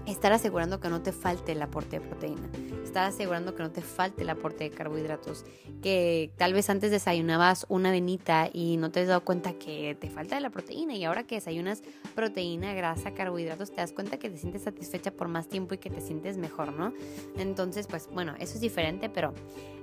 estar 0.06 0.32
asegurando 0.32 0.80
que 0.80 0.88
no 0.88 1.02
te 1.02 1.12
falte 1.12 1.52
el 1.52 1.62
aporte 1.62 1.99
de 1.99 2.06
proteína, 2.06 2.49
estar 2.84 3.04
asegurando 3.04 3.54
que 3.54 3.62
no 3.62 3.70
te 3.70 3.82
falte 3.82 4.23
el 4.23 4.30
aporte 4.30 4.64
de 4.64 4.70
carbohidratos, 4.70 5.44
que 5.82 6.30
tal 6.37 6.52
vez 6.52 6.68
antes 6.70 6.90
desayunabas 6.90 7.66
una 7.68 7.88
avenita 7.88 8.49
y 8.52 8.76
no 8.76 8.90
te 8.90 9.00
has 9.00 9.08
dado 9.08 9.25
cuenta 9.25 9.54
que 9.54 9.96
te 9.99 10.11
falta 10.11 10.38
la 10.40 10.50
proteína 10.50 10.94
y 10.94 11.04
ahora 11.04 11.25
que 11.25 11.37
desayunas 11.37 11.82
proteína, 12.14 12.75
grasa, 12.75 13.14
carbohidratos, 13.14 13.70
te 13.70 13.76
das 13.76 13.92
cuenta 13.92 14.18
que 14.18 14.30
te 14.30 14.38
sientes 14.38 14.62
satisfecha 14.62 15.11
por 15.11 15.28
más 15.28 15.49
tiempo 15.49 15.75
y 15.75 15.78
que 15.78 15.90
te 15.90 16.00
sientes 16.00 16.37
mejor, 16.37 16.73
¿no? 16.73 16.92
Entonces, 17.37 17.87
pues 17.87 18.08
bueno, 18.12 18.34
eso 18.38 18.54
es 18.54 18.61
diferente, 18.61 19.08
pero 19.08 19.32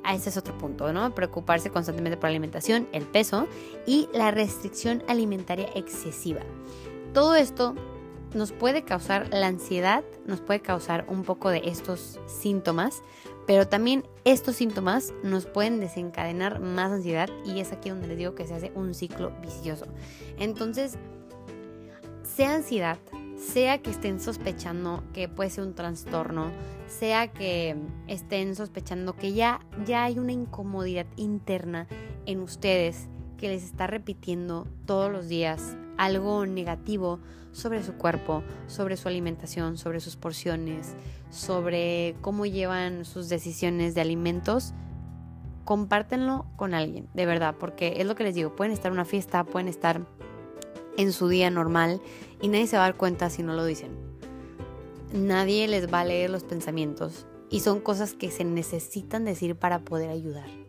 a 0.03 0.15
ese 0.15 0.29
es 0.29 0.37
otro 0.37 0.57
punto, 0.57 0.93
¿no? 0.93 1.13
Preocuparse 1.13 1.69
constantemente 1.69 2.17
por 2.17 2.25
la 2.25 2.29
alimentación, 2.29 2.87
el 2.91 3.05
peso 3.05 3.47
y 3.85 4.07
la 4.13 4.31
restricción 4.31 5.03
alimentaria 5.07 5.69
excesiva. 5.75 6.41
Todo 7.13 7.35
esto 7.35 7.75
nos 8.33 8.51
puede 8.51 8.83
causar 8.83 9.29
la 9.33 9.47
ansiedad, 9.47 10.03
nos 10.25 10.41
puede 10.41 10.61
causar 10.61 11.05
un 11.07 11.23
poco 11.23 11.49
de 11.49 11.61
estos 11.65 12.19
síntomas, 12.27 13.03
pero 13.45 13.67
también 13.67 14.05
estos 14.23 14.55
síntomas 14.55 15.13
nos 15.23 15.45
pueden 15.45 15.79
desencadenar 15.79 16.59
más 16.59 16.91
ansiedad 16.91 17.29
y 17.45 17.59
es 17.59 17.71
aquí 17.71 17.89
donde 17.89 18.07
les 18.07 18.17
digo 18.17 18.35
que 18.35 18.47
se 18.47 18.53
hace 18.53 18.71
un 18.75 18.93
ciclo 18.93 19.31
vicioso. 19.41 19.85
Entonces, 20.37 20.97
sea 22.23 22.55
ansiedad, 22.55 22.97
sea 23.37 23.81
que 23.81 23.89
estén 23.89 24.19
sospechando 24.19 25.03
que 25.13 25.27
puede 25.27 25.49
ser 25.49 25.65
un 25.65 25.73
trastorno, 25.73 26.51
sea 26.87 27.31
que 27.31 27.75
estén 28.07 28.55
sospechando 28.55 29.15
que 29.15 29.33
ya, 29.33 29.59
ya 29.85 30.03
hay 30.03 30.19
una 30.19 30.31
incomodidad 30.31 31.07
interna 31.17 31.87
en 32.25 32.39
ustedes 32.39 33.07
que 33.37 33.49
les 33.49 33.63
está 33.63 33.87
repitiendo 33.87 34.67
todos 34.85 35.11
los 35.11 35.27
días 35.27 35.75
algo 35.97 36.45
negativo 36.45 37.19
sobre 37.51 37.83
su 37.83 37.93
cuerpo, 37.93 38.43
sobre 38.67 38.97
su 38.97 39.07
alimentación, 39.07 39.77
sobre 39.77 39.99
sus 39.99 40.15
porciones, 40.15 40.95
sobre 41.29 42.15
cómo 42.21 42.45
llevan 42.45 43.05
sus 43.05 43.29
decisiones 43.29 43.95
de 43.95 44.01
alimentos, 44.01 44.73
compártenlo 45.65 46.45
con 46.55 46.73
alguien, 46.73 47.07
de 47.13 47.25
verdad, 47.25 47.55
porque 47.59 47.95
es 47.97 48.05
lo 48.05 48.15
que 48.15 48.23
les 48.23 48.35
digo, 48.35 48.55
pueden 48.55 48.73
estar 48.73 48.87
en 48.87 48.93
una 48.93 49.05
fiesta, 49.05 49.43
pueden 49.43 49.67
estar 49.67 50.01
en 50.97 51.13
su 51.13 51.27
día 51.27 51.49
normal 51.49 52.01
y 52.41 52.47
nadie 52.47 52.67
se 52.67 52.77
va 52.77 52.83
a 52.83 52.87
dar 52.87 52.97
cuenta 52.97 53.29
si 53.29 53.43
no 53.43 53.53
lo 53.53 53.65
dicen. 53.65 53.91
Nadie 55.13 55.67
les 55.67 55.91
va 55.91 56.01
a 56.01 56.05
leer 56.05 56.29
los 56.29 56.43
pensamientos 56.43 57.25
y 57.49 57.59
son 57.59 57.81
cosas 57.81 58.13
que 58.13 58.31
se 58.31 58.45
necesitan 58.45 59.25
decir 59.25 59.55
para 59.55 59.79
poder 59.79 60.09
ayudar. 60.09 60.60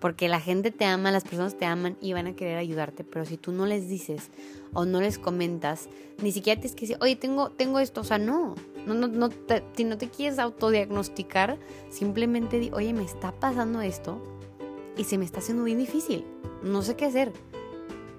Porque 0.00 0.28
la 0.28 0.40
gente 0.40 0.70
te 0.70 0.86
ama, 0.86 1.10
las 1.10 1.24
personas 1.24 1.56
te 1.56 1.66
aman 1.66 1.96
y 2.00 2.12
van 2.12 2.26
a 2.26 2.34
querer 2.34 2.56
ayudarte, 2.56 3.04
pero 3.04 3.24
si 3.24 3.36
tú 3.36 3.52
no 3.52 3.66
les 3.66 3.88
dices 3.88 4.30
o 4.72 4.86
no 4.86 5.00
les 5.00 5.18
comentas, 5.18 5.88
ni 6.22 6.32
siquiera 6.32 6.60
tienes 6.60 6.74
que 6.74 6.96
oye, 7.00 7.16
tengo, 7.16 7.50
tengo 7.50 7.78
esto, 7.78 8.00
o 8.00 8.04
sea, 8.04 8.18
no, 8.18 8.54
no, 8.86 8.94
no, 8.94 9.08
no 9.08 9.28
si 9.76 9.84
no 9.84 9.98
te 9.98 10.08
quieres 10.08 10.38
autodiagnosticar, 10.38 11.58
simplemente 11.90 12.58
di, 12.58 12.70
oye, 12.72 12.94
me 12.94 13.04
está 13.04 13.32
pasando 13.32 13.82
esto 13.82 14.22
y 14.96 15.04
se 15.04 15.18
me 15.18 15.26
está 15.26 15.40
haciendo 15.40 15.64
bien 15.64 15.78
difícil, 15.78 16.24
no 16.62 16.82
sé 16.82 16.96
qué 16.96 17.04
hacer 17.04 17.32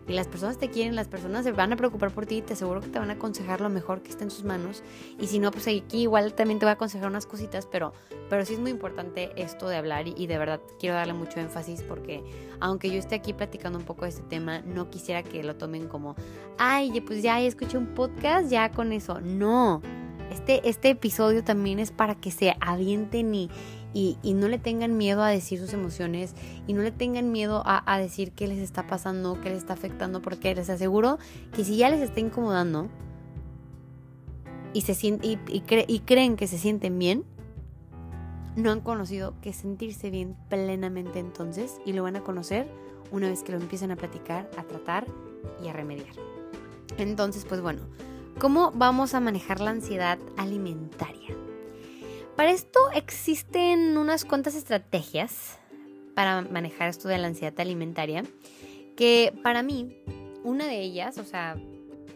y 0.07 0.13
las 0.13 0.27
personas 0.27 0.57
te 0.57 0.69
quieren, 0.69 0.95
las 0.95 1.07
personas 1.07 1.43
se 1.43 1.51
van 1.51 1.73
a 1.73 1.75
preocupar 1.75 2.11
por 2.11 2.25
ti 2.25 2.37
y 2.37 2.41
te 2.41 2.53
aseguro 2.53 2.81
que 2.81 2.87
te 2.87 2.99
van 2.99 3.09
a 3.09 3.13
aconsejar 3.13 3.61
lo 3.61 3.69
mejor 3.69 4.01
que 4.01 4.09
esté 4.09 4.23
en 4.23 4.31
sus 4.31 4.43
manos. 4.43 4.83
Y 5.19 5.27
si 5.27 5.39
no, 5.39 5.51
pues 5.51 5.67
aquí 5.67 6.01
igual 6.01 6.33
también 6.33 6.59
te 6.59 6.65
voy 6.65 6.71
a 6.71 6.73
aconsejar 6.73 7.07
unas 7.07 7.25
cositas, 7.25 7.65
pero, 7.65 7.93
pero 8.29 8.45
sí 8.45 8.53
es 8.53 8.59
muy 8.59 8.71
importante 8.71 9.31
esto 9.35 9.67
de 9.67 9.77
hablar 9.77 10.07
y, 10.07 10.27
de 10.27 10.37
verdad 10.37 10.61
quiero 10.79 10.95
darle 10.95 11.13
mucho 11.13 11.39
énfasis 11.39 11.83
porque 11.83 12.23
aunque 12.59 12.89
yo 12.89 12.99
esté 12.99 13.15
aquí 13.15 13.33
platicando 13.33 13.77
un 13.77 13.85
poco 13.85 14.05
de 14.05 14.09
este 14.09 14.23
tema, 14.23 14.61
no 14.61 14.89
quisiera 14.89 15.23
que 15.23 15.43
lo 15.43 15.55
tomen 15.55 15.87
como, 15.87 16.15
ay, 16.57 17.01
pues 17.01 17.21
ya 17.21 17.39
escuché 17.39 17.77
un 17.77 17.87
podcast, 17.93 18.49
ya 18.49 18.71
con 18.71 18.91
eso. 18.93 19.19
No, 19.21 19.81
este, 20.31 20.67
este 20.67 20.89
episodio 20.89 21.43
también 21.43 21.79
es 21.79 21.91
para 21.91 22.15
que 22.15 22.31
se 22.31 22.55
avienten 22.59 23.33
y 23.35 23.49
y, 23.93 24.17
no 24.33 24.47
le 24.47 24.57
tengan 24.57 24.97
miedo 24.97 25.21
a 25.21 25.29
decir 25.29 25.59
sus 25.59 25.73
emociones 25.73 26.33
y 26.67 26.73
no 26.73 26.81
le 26.81 26.91
tengan 26.91 27.31
miedo 27.31 27.63
a, 27.65 27.97
decir 27.99 28.31
qué 28.31 28.47
les 28.47 28.59
está 28.59 28.87
pasando, 28.87 29.39
qué 29.41 29.49
les 29.49 29.59
está 29.59 29.73
afectando, 29.73 30.21
porque 30.21 30.55
les 30.55 30.69
aseguro 30.69 31.17
que 31.53 31.63
si 31.63 31.77
ya 31.77 31.89
les 31.89 32.01
está 32.01 32.19
incomodando 32.19 32.87
y, 34.73 34.81
se 34.81 34.93
y, 35.07 35.39
y 35.47 35.99
creen 35.99 36.35
que 36.37 36.47
se 36.47 36.57
sienten 36.57 36.97
bien, 36.99 37.25
no 38.55 38.71
han 38.71 38.81
conocido 38.81 39.33
que 39.41 39.53
sentirse 39.53 40.09
bien 40.09 40.35
plenamente 40.49 41.19
entonces 41.19 41.79
y 41.85 41.93
lo 41.93 42.03
van 42.03 42.15
a 42.17 42.21
conocer 42.21 42.67
una 43.11 43.29
vez 43.29 43.43
que 43.43 43.51
lo 43.51 43.57
empiecen 43.57 43.91
a 43.91 43.95
platicar, 43.95 44.49
a 44.57 44.63
tratar 44.63 45.05
y 45.63 45.67
a 45.67 45.73
remediar. 45.73 46.13
Entonces, 46.97 47.45
pues 47.47 47.61
bueno, 47.61 47.83
¿cómo 48.39 48.71
vamos 48.71 49.13
a 49.13 49.19
manejar 49.19 49.59
la 49.59 49.71
ansiedad 49.71 50.19
alimentaria? 50.37 51.35
Para 52.35 52.51
esto 52.51 52.79
existen 52.95 53.97
unas 53.97 54.25
cuantas 54.25 54.55
estrategias 54.55 55.59
para 56.15 56.41
manejar 56.41 56.89
esto 56.89 57.07
de 57.07 57.17
la 57.17 57.27
ansiedad 57.27 57.59
alimentaria, 57.59 58.23
que 58.95 59.33
para 59.43 59.63
mí, 59.63 59.97
una 60.43 60.65
de 60.65 60.81
ellas, 60.81 61.17
o 61.17 61.23
sea, 61.23 61.55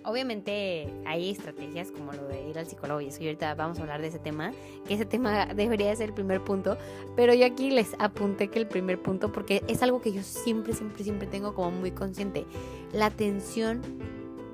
obviamente 0.04 0.88
hay 1.06 1.32
estrategias 1.32 1.92
como 1.92 2.14
lo 2.14 2.28
de 2.28 2.50
ir 2.50 2.58
al 2.58 2.68
psicólogo 2.68 3.02
y 3.02 3.08
eso, 3.08 3.24
y 3.24 3.28
ahorita 3.28 3.56
vamos 3.56 3.80
a 3.80 3.82
hablar 3.82 4.02
de 4.02 4.08
ese 4.08 4.20
tema, 4.20 4.52
que 4.88 4.94
ese 4.94 5.06
tema 5.06 5.46
debería 5.56 5.96
ser 5.96 6.10
el 6.10 6.16
primer 6.16 6.44
punto, 6.44 6.78
pero 7.16 7.34
yo 7.34 7.46
aquí 7.46 7.72
les 7.72 7.96
apunté 8.00 8.50
que 8.50 8.60
el 8.60 8.68
primer 8.68 9.02
punto, 9.02 9.32
porque 9.32 9.64
es 9.68 9.82
algo 9.82 10.02
que 10.02 10.12
yo 10.12 10.22
siempre, 10.22 10.74
siempre, 10.74 11.04
siempre 11.04 11.28
tengo 11.28 11.54
como 11.54 11.72
muy 11.72 11.92
consciente, 11.92 12.46
la 12.94 13.08
atención 13.08 13.82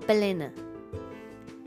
plena, 0.07 0.53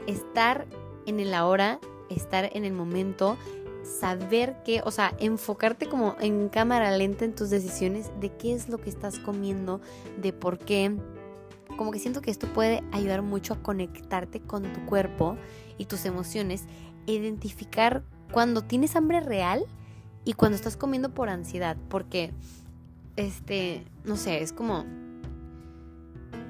estar 0.07 0.67
en 1.07 1.21
el 1.21 1.35
ahora, 1.35 1.81
estar 2.09 2.51
en 2.53 2.65
el 2.65 2.73
momento, 2.73 3.37
saber 3.85 4.57
qué, 4.65 4.83
o 4.85 4.91
sea, 4.91 5.15
enfocarte 5.19 5.89
como 5.89 6.17
en 6.21 6.49
cámara 6.49 6.97
lenta 6.97 7.25
en 7.25 7.35
tus 7.35 7.51
decisiones 7.51 8.11
de 8.21 8.31
qué 8.31 8.55
es 8.55 8.69
lo 8.69 8.79
que 8.79 8.91
estás 8.91 9.19
comiendo, 9.19 9.81
de 10.21 10.33
por 10.33 10.59
qué. 10.59 10.97
Como 11.77 11.91
que 11.91 11.99
siento 11.99 12.21
que 12.21 12.31
esto 12.31 12.47
puede 12.47 12.83
ayudar 12.93 13.23
mucho 13.23 13.55
a 13.55 13.63
conectarte 13.63 14.41
con 14.41 14.63
tu 14.73 14.85
cuerpo 14.87 15.37
y 15.77 15.87
tus 15.87 16.05
emociones, 16.05 16.65
identificar 17.07 18.05
cuando 18.33 18.63
tienes 18.63 18.97
hambre 18.97 19.21
real 19.21 19.67
y 20.25 20.35
cuando 20.35 20.57
estás 20.57 20.77
comiendo 20.77 21.13
por 21.13 21.29
ansiedad, 21.29 21.77
porque 21.89 22.33
este, 23.17 23.85
no 24.05 24.17
sé, 24.17 24.43
es 24.43 24.53
como 24.53 24.85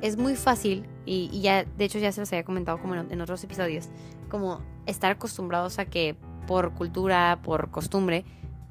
es 0.03 0.17
muy 0.17 0.37
fácil 0.37 0.87
y, 1.07 1.41
ya 1.41 1.65
de 1.65 1.85
hecho 1.85 1.99
ya 1.99 2.13
se 2.13 2.21
los 2.21 2.33
había 2.33 2.45
comentado 2.45 2.79
como 2.79 2.95
en 2.95 3.21
otros 3.21 3.43
episodios, 3.45 3.89
como 4.29 4.61
estar 4.87 5.13
acostumbrados 5.13 5.79
a 5.79 5.87
que 5.87 6.17
por 6.47 6.75
cultura, 6.75 7.41
por 7.43 7.71
costumbre, 7.71 8.25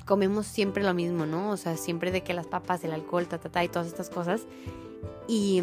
comemos 0.05 0.45
siempre 0.45 0.83
lo 0.83 0.93
mismo, 0.93 1.25
¿no? 1.25 1.51
O 1.51 1.57
sea, 1.57 1.77
siempre 1.77 2.11
de 2.11 2.21
que 2.21 2.33
las 2.33 2.47
papas, 2.47 2.83
el 2.83 2.93
alcohol, 2.93 3.27
ta, 3.27 3.39
ta, 3.39 3.49
ta, 3.49 3.63
y 3.63 3.69
todas 3.69 3.87
estas 3.87 4.09
cosas. 4.09 4.45
Y, 5.27 5.61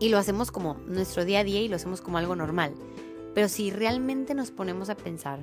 y 0.00 0.08
lo 0.08 0.18
hacemos 0.18 0.50
como 0.50 0.74
nuestro 0.86 1.24
día 1.24 1.40
a 1.40 1.44
día 1.44 1.60
y 1.60 1.68
lo 1.68 1.76
hacemos 1.76 2.00
como 2.00 2.18
algo 2.18 2.36
normal. 2.36 2.74
Pero 3.34 3.48
si 3.48 3.70
realmente 3.70 4.34
nos 4.34 4.50
ponemos 4.50 4.90
a 4.90 4.96
pensar 4.96 5.40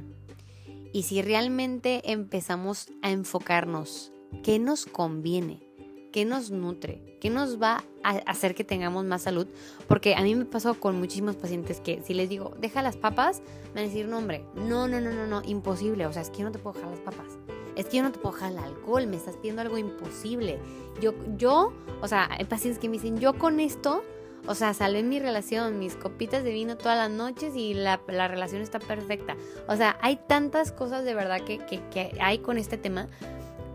y 0.94 1.04
si 1.04 1.22
realmente 1.22 2.12
empezamos 2.12 2.90
a 3.02 3.12
enfocarnos, 3.12 4.12
¿qué 4.44 4.60
nos 4.60 4.86
conviene? 4.86 5.71
¿Qué 6.12 6.26
nos 6.26 6.52
nutre? 6.52 7.02
¿Qué 7.22 7.30
nos 7.30 7.62
va 7.62 7.86
a 8.04 8.10
hacer 8.26 8.54
que 8.54 8.66
tengamos 8.66 9.06
más 9.06 9.22
salud? 9.22 9.48
Porque 9.88 10.16
a 10.16 10.22
mí 10.24 10.36
me 10.36 10.44
pasó 10.44 10.78
con 10.78 11.00
muchísimos 11.00 11.38
pacientes 11.38 11.80
que 11.80 12.02
si 12.04 12.14
les 12.14 12.28
digo, 12.28 12.54
deja 12.60 12.82
las 12.82 12.98
papas, 12.98 13.42
me 13.74 13.76
van 13.76 13.84
a 13.86 13.88
decir, 13.88 14.08
no, 14.08 14.18
hombre, 14.18 14.44
no, 14.56 14.90
no, 14.90 15.00
no, 15.00 15.12
no, 15.12 15.26
no, 15.26 15.42
imposible. 15.46 16.06
O 16.06 16.12
sea, 16.12 16.22
es 16.22 16.30
que 16.30 16.40
yo 16.40 16.46
no 16.46 16.52
te 16.52 16.60
puedo 16.60 16.76
dejar 16.76 16.92
las 16.92 17.00
papas. 17.00 17.38
es 17.78 17.86
que 17.86 17.98
yo 17.98 18.04
no 18.04 18.12
te 18.12 18.20
puedo 18.20 18.36
dejar 18.36 18.52
el 18.52 18.58
alcohol, 18.58 19.08
me 19.08 19.16
estás 19.16 19.38
pidiendo 19.38 19.62
algo 19.62 19.78
imposible. 19.78 20.60
Yo, 21.00 21.14
yo, 21.38 21.72
o 22.02 22.08
sea, 22.08 22.28
hay 22.30 22.44
pacientes 22.44 22.80
que 22.80 22.90
me 22.90 22.98
dicen, 22.98 23.18
yo 23.18 23.38
con 23.38 23.62
esto, 23.62 24.04
o 24.48 24.56
sea, 24.56 24.74
salvé 24.74 25.04
mi 25.04 25.20
relación, 25.20 25.80
mis 25.80 25.96
copitas 25.96 26.44
de 26.44 26.52
vino 26.52 26.76
todas 26.76 26.98
las 26.98 27.10
noches 27.10 27.56
y 27.56 27.74
la, 27.74 28.02
la 28.08 28.28
relación 28.28 28.62
está 28.62 28.80
perfecta. 28.80 29.38
O 29.70 29.78
sea, 29.78 29.98
hay 30.02 30.20
tantas 30.28 30.74
cosas 30.74 31.06
de 31.06 31.14
verdad 31.14 31.40
que, 31.42 31.60
que, 31.60 31.80
que 31.90 32.18
hay 32.20 32.40
con 32.40 32.58
este 32.58 32.78
tema. 32.78 33.08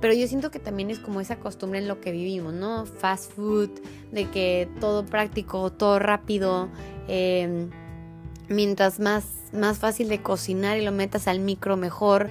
Pero 0.01 0.13
yo 0.13 0.27
siento 0.29 0.51
que 0.51 0.59
también 0.59 0.91
es 0.91 0.99
como 0.99 1.21
esa 1.21 1.39
costumbre 1.39 1.79
en 1.79 1.89
lo 1.89 2.01
que 2.01 2.13
vivimos, 2.13 2.53
¿no? 2.53 2.85
Fast 2.87 3.33
food, 3.33 3.71
de 4.13 4.29
que 4.31 4.69
todo 4.81 5.07
práctico, 5.07 5.73
todo 5.73 5.99
rápido. 5.99 6.69
Eh, 7.09 7.69
mientras 8.49 9.01
más, 9.01 9.25
más 9.53 9.79
fácil 9.79 10.09
de 10.09 10.23
cocinar 10.23 10.79
y 10.79 10.85
lo 10.85 10.93
metas 10.93 11.29
al 11.29 11.41
micro, 11.41 11.77
mejor. 11.77 12.31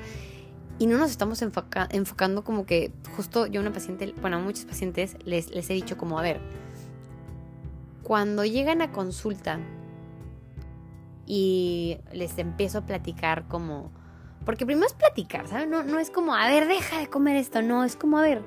Y 0.77 0.87
no 0.87 0.97
nos 0.97 1.09
estamos 1.11 1.41
enfocando 1.41 2.43
como 2.43 2.65
que, 2.65 2.91
justo 3.15 3.47
yo 3.47 3.61
una 3.61 3.71
paciente, 3.71 4.13
bueno, 4.21 4.37
a 4.37 4.39
muchos 4.39 4.65
pacientes 4.65 5.15
les, 5.23 5.49
les 5.51 5.69
he 5.69 5.73
dicho 5.73 5.97
como, 5.97 6.19
a 6.19 6.21
ver, 6.21 6.41
cuando 8.03 8.43
llegan 8.43 8.81
a 8.81 8.91
consulta 8.91 9.59
y 11.25 11.97
les 12.11 12.37
empiezo 12.37 12.79
a 12.79 12.81
platicar 12.85 13.47
como, 13.47 13.89
porque 14.45 14.65
primero 14.65 14.87
es 14.87 14.93
platicar, 14.93 15.47
¿sabes? 15.47 15.67
No, 15.67 15.83
no 15.83 15.99
es 15.99 16.09
como, 16.09 16.35
a 16.35 16.47
ver, 16.47 16.67
deja 16.67 16.99
de 16.99 17.07
comer 17.07 17.35
esto, 17.35 17.61
no, 17.61 17.83
es 17.83 17.95
como, 17.95 18.19
a 18.19 18.21
ver, 18.21 18.41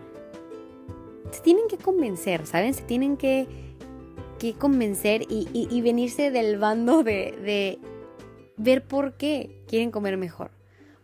se 1.31 1.43
tienen 1.43 1.69
que 1.69 1.77
convencer, 1.77 2.47
¿saben? 2.47 2.73
Se 2.73 2.83
tienen 2.83 3.17
que 3.17 3.69
que 4.39 4.55
convencer 4.55 5.23
y, 5.29 5.81
venirse 5.83 6.31
del 6.31 6.59
bando 6.59 7.03
de, 7.03 7.79
ver 8.57 8.85
por 8.85 9.15
qué 9.17 9.61
quieren 9.69 9.91
comer 9.91 10.17
mejor. 10.17 10.51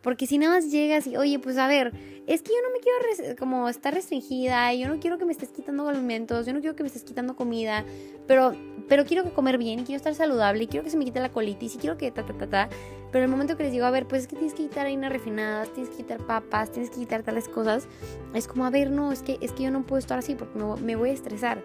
Porque 0.01 0.27
si 0.27 0.39
nada 0.39 0.55
más 0.55 0.71
llegas 0.71 1.07
y, 1.07 1.17
oye, 1.17 1.39
pues 1.39 1.57
a 1.57 1.67
ver, 1.67 1.93
es 2.27 2.43
que 2.43 2.51
yo 2.51 2.63
no 2.63 2.73
me 2.73 2.81
quiero 2.81 3.37
como 3.39 3.69
estar 3.69 3.93
restringida, 3.93 4.73
yo 4.75 4.89
no 4.89 4.99
quiero 4.99 5.19
que 5.19 5.25
me 5.25 5.33
estés 5.33 5.51
quitando 5.51 5.89
alimentos, 5.89 6.47
yo 6.47 6.53
no 6.53 6.61
quiero 6.61 6.75
que 6.75 6.83
me 6.83 6.87
estés 6.87 7.05
quitando 7.05 7.37
comida, 7.37 7.85
pero, 8.27 8.55
pero 8.89 9.05
quiero 9.05 9.35
comer 9.35 9.59
bien 9.59 9.81
y 9.81 9.85
quiero 9.85 9.99
estar 9.99 10.15
saludable 10.15 10.65
y 10.65 10.67
quiero 10.67 10.85
que 10.85 10.91
se 10.91 10.97
me 10.97 11.05
quite 11.05 11.21
la 11.21 11.31
colitis 11.31 11.75
y 11.75 11.79
quiero 11.79 11.99
que 11.99 12.11
ta, 12.11 12.25
ta, 12.25 12.33
ta, 12.33 12.47
ta. 12.49 12.69
Pero 13.13 13.25
el 13.25 13.31
momento 13.31 13.57
que 13.57 13.65
les 13.65 13.73
digo, 13.73 13.85
a 13.85 13.91
ver, 13.91 14.07
pues 14.07 14.23
es 14.23 14.29
que 14.29 14.37
tienes 14.37 14.55
que 14.55 14.65
quitar 14.65 14.87
harinas 14.87 15.13
refinadas, 15.13 15.73
tienes 15.73 15.91
que 15.91 15.99
quitar 15.99 16.19
papas, 16.27 16.73
tienes 16.73 16.91
que 16.91 16.97
quitar 16.97 17.23
tales 17.23 17.49
cosas, 17.49 17.87
es 18.35 18.49
como, 18.49 18.65
a 18.65 18.71
ver, 18.71 18.91
no, 18.91 19.13
es 19.13 19.23
que, 19.23 19.39
es 19.41 19.53
que 19.53 19.65
yo 19.65 19.71
no 19.71 19.85
puedo 19.85 19.99
estar 19.99 20.19
así 20.19 20.35
porque 20.35 20.59
me, 20.59 20.77
me 20.77 20.97
voy 20.97 21.11
a 21.11 21.13
estresar. 21.13 21.63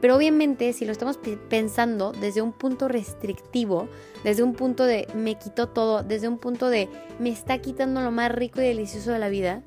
Pero 0.00 0.16
obviamente 0.16 0.72
si 0.72 0.84
lo 0.84 0.92
estamos 0.92 1.18
pensando 1.48 2.12
desde 2.12 2.40
un 2.40 2.52
punto 2.52 2.86
restrictivo, 2.86 3.88
desde 4.22 4.44
un 4.44 4.54
punto 4.54 4.84
de 4.84 5.08
me 5.14 5.36
quito 5.36 5.68
todo, 5.68 6.04
desde 6.04 6.28
un 6.28 6.38
punto 6.38 6.70
de 6.70 6.88
me 7.18 7.30
está 7.30 7.58
quitando 7.58 8.00
lo 8.00 8.12
más 8.12 8.30
rico 8.30 8.60
y 8.60 8.64
delicioso 8.64 9.10
de 9.10 9.18
la 9.18 9.28
vida, 9.28 9.64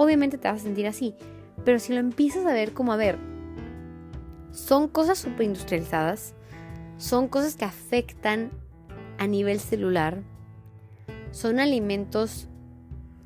obviamente 0.00 0.38
te 0.38 0.48
vas 0.48 0.62
a 0.62 0.64
sentir 0.64 0.86
así. 0.86 1.14
Pero 1.62 1.78
si 1.78 1.92
lo 1.92 2.00
empiezas 2.00 2.46
a 2.46 2.54
ver 2.54 2.72
como 2.72 2.94
a 2.94 2.96
ver, 2.96 3.18
son 4.50 4.88
cosas 4.88 5.18
súper 5.18 5.42
industrializadas, 5.42 6.34
son 6.96 7.28
cosas 7.28 7.54
que 7.54 7.66
afectan 7.66 8.50
a 9.18 9.26
nivel 9.26 9.60
celular, 9.60 10.22
son 11.32 11.60
alimentos 11.60 12.48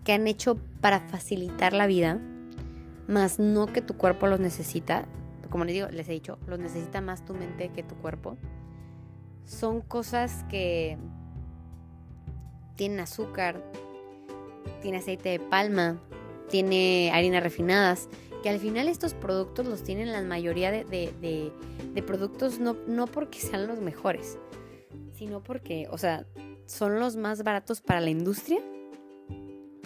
que 0.02 0.12
han 0.12 0.26
hecho 0.26 0.58
para 0.80 0.98
facilitar 0.98 1.74
la 1.74 1.86
vida, 1.86 2.18
más 3.06 3.38
no 3.38 3.66
que 3.66 3.80
tu 3.80 3.96
cuerpo 3.96 4.26
los 4.26 4.40
necesita, 4.40 5.06
como 5.50 5.64
les 5.64 5.74
digo, 5.74 5.88
les 5.90 6.08
he 6.08 6.12
dicho, 6.12 6.38
los 6.48 6.58
necesita 6.58 7.00
más 7.00 7.24
tu 7.24 7.34
mente 7.34 7.68
que 7.68 7.84
tu 7.84 7.94
cuerpo. 7.94 8.36
Son 9.44 9.80
cosas 9.80 10.44
que 10.50 10.98
tienen 12.74 12.98
azúcar, 12.98 13.62
tiene 14.82 14.98
aceite 14.98 15.28
de 15.28 15.38
palma, 15.38 16.00
tiene 16.48 17.10
harinas 17.12 17.42
refinadas, 17.42 18.08
que 18.42 18.48
al 18.48 18.58
final 18.58 18.88
estos 18.88 19.14
productos 19.14 19.66
los 19.66 19.82
tienen 19.82 20.12
la 20.12 20.22
mayoría 20.22 20.70
de, 20.70 21.52
productos 22.06 22.58
no, 22.58 22.76
no 22.86 23.06
porque 23.06 23.40
sean 23.40 23.66
los 23.66 23.80
mejores, 23.80 24.38
sino 25.14 25.42
porque, 25.42 25.86
o 25.90 25.98
sea, 25.98 26.26
son 26.66 27.00
los 27.00 27.16
más 27.16 27.42
baratos 27.42 27.80
para 27.80 28.00
la 28.00 28.10
industria 28.10 28.60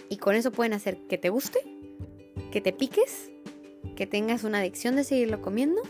y 0.09 0.17
con 0.17 0.35
eso 0.35 0.51
pueden 0.51 0.73
hacer 0.73 0.97
que 1.07 1.17
te 1.17 1.29
guste, 1.29 1.59
que 2.51 2.61
te 2.61 2.73
piques 2.73 3.31
que 3.99 4.07
tengas 4.07 4.45
una 4.45 4.59
adicción 4.59 4.95
de 4.95 5.03
seguirlo 5.03 5.41
comiendo, 5.41 5.81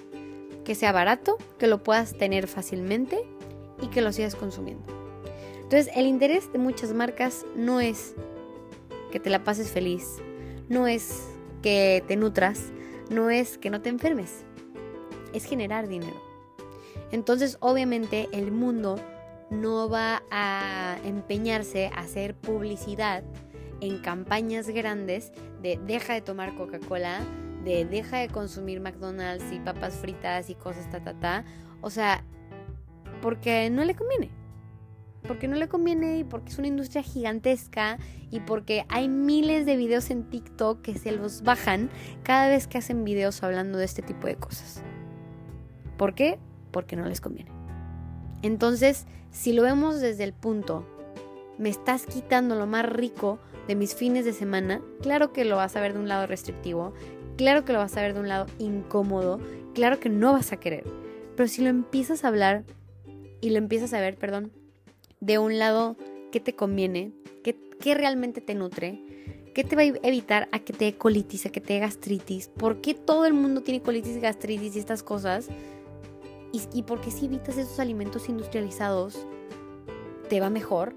que 0.65 0.73
sea 0.73 0.91
barato, 0.91 1.38
que 1.60 1.67
lo 1.67 1.84
puedas 1.84 2.17
tener 2.17 2.47
fácilmente 2.47 3.23
y 3.82 3.88
que 3.88 4.01
lo 4.01 4.12
sigas 4.12 4.36
consumiendo. 4.36 4.84
Entonces, 5.62 5.91
el 5.95 6.08
interés 6.08 6.51
de 6.51 6.58
muchas 6.58 6.91
marcas 6.91 7.45
no 7.55 7.79
es 7.79 8.15
que 9.12 9.19
te 9.19 9.29
la 9.29 9.43
pases 9.43 9.69
feliz, 9.69 10.17
no 10.69 10.88
es 10.88 11.27
que 11.62 12.03
te 12.08 12.15
nutras, 12.15 12.71
no 13.10 13.29
es 13.29 13.58
que 13.58 13.69
no 13.69 13.82
te 13.82 13.89
enfermes, 13.89 14.45
es 15.34 15.45
generar 15.45 15.88
dinero. 15.88 16.21
Entonces, 17.12 17.58
obviamente, 17.60 18.29
el 18.32 18.51
mundo 18.51 18.97
no 19.49 19.89
va 19.89 20.21
a 20.29 20.97
empeñarse 21.03 21.88
a 21.88 22.01
hacer 22.01 22.36
publicidad 22.36 23.23
en 23.82 23.99
campañas 23.99 24.67
grandes 24.69 25.32
de 25.62 25.79
deja 25.86 26.13
de 26.13 26.21
tomar 26.21 26.55
Coca-Cola, 26.55 27.21
de 27.63 27.86
deja 27.86 28.17
de 28.17 28.27
consumir 28.27 28.79
McDonald's 28.79 29.51
y 29.51 29.60
papas 29.60 29.95
fritas 29.95 30.49
y 30.49 30.55
cosas 30.55 30.89
ta 30.89 31.03
ta 31.03 31.13
ta. 31.19 31.45
O 31.82 31.89
sea, 31.89 32.23
porque 33.21 33.69
no 33.69 33.84
le 33.86 33.95
conviene. 33.95 34.29
Porque 35.27 35.47
no 35.47 35.55
le 35.55 35.67
conviene 35.67 36.19
y 36.19 36.23
porque 36.23 36.49
es 36.49 36.58
una 36.58 36.67
industria 36.67 37.03
gigantesca 37.03 37.97
y 38.32 38.39
porque 38.39 38.86
hay 38.89 39.10
miles 39.10 39.65
de 39.65 39.75
videos 39.75 40.10
en 40.10 40.29
TikTok 40.29 40.82
que 40.82 40.97
se 40.97 41.12
los 41.12 41.43
bajan 41.43 41.89
cada 42.23 42.47
vez 42.47 42.67
que 42.67 42.77
hacen 42.77 43.03
videos 43.03 43.43
hablando 43.43 43.77
de 43.77 43.86
este 43.86 44.01
tipo 44.01 44.27
de 44.27 44.36
cosas. 44.36 44.82
¿Por 45.97 46.15
qué? 46.15 46.39
Porque 46.71 46.95
no 46.95 47.05
les 47.05 47.21
conviene. 47.21 47.51
Entonces, 48.41 49.05
si 49.32 49.53
lo 49.53 49.63
vemos 49.63 49.99
desde 49.99 50.23
el 50.23 50.34
punto, 50.34 50.86
me 51.58 51.69
estás 51.69 52.05
quitando 52.05 52.55
lo 52.55 52.65
más 52.65 52.86
rico 52.86 53.39
de 53.67 53.75
mis 53.75 53.93
fines 53.93 54.25
de 54.25 54.34
semana, 54.34 54.82
claro 55.01 55.34
que 55.34 55.45
lo 55.45 55.58
vas 55.58 55.75
a 55.75 55.82
ver 55.82 55.93
de 55.93 55.99
un 55.99 56.08
lado 56.08 56.25
restrictivo, 56.25 56.93
claro 57.38 57.65
que 57.65 57.73
lo 57.73 57.79
vas 57.79 57.95
a 57.97 58.01
ver 58.01 58.13
de 58.13 58.21
un 58.21 58.29
lado 58.29 58.47
incómodo, 58.58 59.39
claro 59.75 59.99
que 59.99 60.10
no 60.10 60.34
vas 60.34 60.53
a 60.53 60.58
querer. 60.58 60.86
Pero 61.36 61.47
si 61.49 61.62
lo 61.62 61.69
empiezas 61.69 62.23
a 62.23 62.29
hablar 62.29 62.63
y 63.41 63.49
lo 63.49 63.58
empiezas 63.58 63.93
a 63.93 63.99
ver, 63.99 64.17
perdón, 64.17 64.51
de 65.19 65.38
un 65.38 65.60
lado 65.60 65.95
que 66.32 66.39
te 66.39 66.55
conviene, 66.55 67.12
que, 67.43 67.93
realmente 67.93 68.41
te 68.41 68.55
nutre, 68.55 69.01
¿Qué 69.53 69.63
te 69.63 69.75
va 69.75 69.82
a 69.82 70.08
evitar 70.08 70.47
a 70.51 70.60
que 70.60 70.73
te 70.73 70.86
dé 70.86 70.93
colitis, 70.95 71.45
a 71.45 71.49
que 71.49 71.60
te 71.60 71.73
dé 71.73 71.79
gastritis? 71.79 72.47
¿Por 72.49 72.82
qué 72.82 72.93
todo 72.93 73.25
el 73.25 73.34
mundo 73.34 73.62
tiene 73.62 73.82
colitis, 73.82 74.21
gastritis 74.21 74.75
y 74.75 74.79
estas 74.79 75.01
cosas? 75.01 75.49
¿Y, 76.53 76.62
y 76.71 76.84
por 76.84 77.01
qué 77.01 77.10
si 77.10 77.25
evitas 77.25 77.58
esos 77.58 77.79
alimentos 77.79 78.29
industrializados, 78.29 79.25
te 80.29 80.39
va 80.39 80.49
mejor 80.49 80.93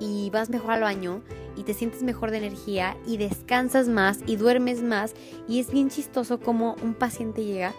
y 0.00 0.30
vas 0.30 0.48
mejor 0.48 0.72
al 0.72 0.82
baño 0.82 1.22
y 1.56 1.64
te 1.64 1.74
sientes 1.74 2.02
mejor 2.02 2.30
de 2.30 2.38
energía 2.38 2.96
y 3.06 3.16
descansas 3.16 3.88
más 3.88 4.20
y 4.26 4.36
duermes 4.36 4.82
más 4.82 5.14
y 5.48 5.60
es 5.60 5.70
bien 5.70 5.90
chistoso 5.90 6.40
como 6.40 6.76
un 6.82 6.94
paciente 6.94 7.44
llega 7.44 7.74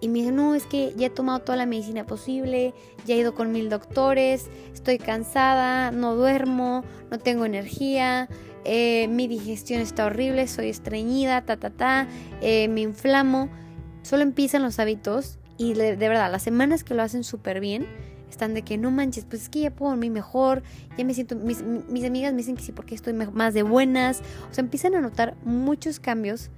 y 0.00 0.08
me 0.08 0.20
dice, 0.20 0.32
no, 0.32 0.54
es 0.54 0.66
que 0.66 0.94
ya 0.96 1.08
he 1.08 1.10
tomado 1.10 1.40
toda 1.40 1.56
la 1.56 1.66
medicina 1.66 2.06
posible, 2.06 2.72
ya 3.04 3.14
he 3.14 3.18
ido 3.18 3.34
con 3.34 3.50
mil 3.52 3.68
doctores, 3.68 4.48
estoy 4.72 4.98
cansada, 4.98 5.90
no 5.90 6.14
duermo, 6.14 6.84
no 7.10 7.18
tengo 7.18 7.44
energía, 7.44 8.28
eh, 8.64 9.08
mi 9.08 9.26
digestión 9.26 9.80
está 9.80 10.06
horrible, 10.06 10.46
soy 10.46 10.68
estreñida, 10.68 11.44
ta, 11.44 11.56
ta, 11.56 11.70
ta, 11.70 12.08
eh, 12.40 12.68
me 12.68 12.82
inflamo. 12.82 13.48
Solo 14.02 14.22
empiezan 14.22 14.62
los 14.62 14.78
hábitos 14.78 15.38
y 15.56 15.74
de 15.74 15.96
verdad, 15.96 16.30
las 16.30 16.42
semanas 16.42 16.84
que 16.84 16.94
lo 16.94 17.02
hacen 17.02 17.24
súper 17.24 17.60
bien, 17.60 17.86
están 18.30 18.54
de 18.54 18.62
que 18.62 18.78
no 18.78 18.90
manches, 18.90 19.24
pues 19.24 19.42
es 19.42 19.48
que 19.48 19.60
ya 19.60 19.74
puedo 19.74 19.90
dormir 19.90 20.12
mejor, 20.12 20.62
ya 20.96 21.04
me 21.04 21.14
siento, 21.14 21.34
mis, 21.34 21.60
amigas 21.60 22.32
me 22.32 22.38
dicen 22.38 22.56
que 22.56 22.62
sí 22.62 22.72
porque 22.72 22.94
estoy 22.94 23.12
más 23.14 23.54
de 23.54 23.62
buenas, 23.62 24.20
o 24.50 24.54
sea, 24.54 24.62
empiezan 24.62 24.94
a 24.94 25.00
notar 25.00 25.36
muchos 25.44 25.98
cambios 25.98 26.50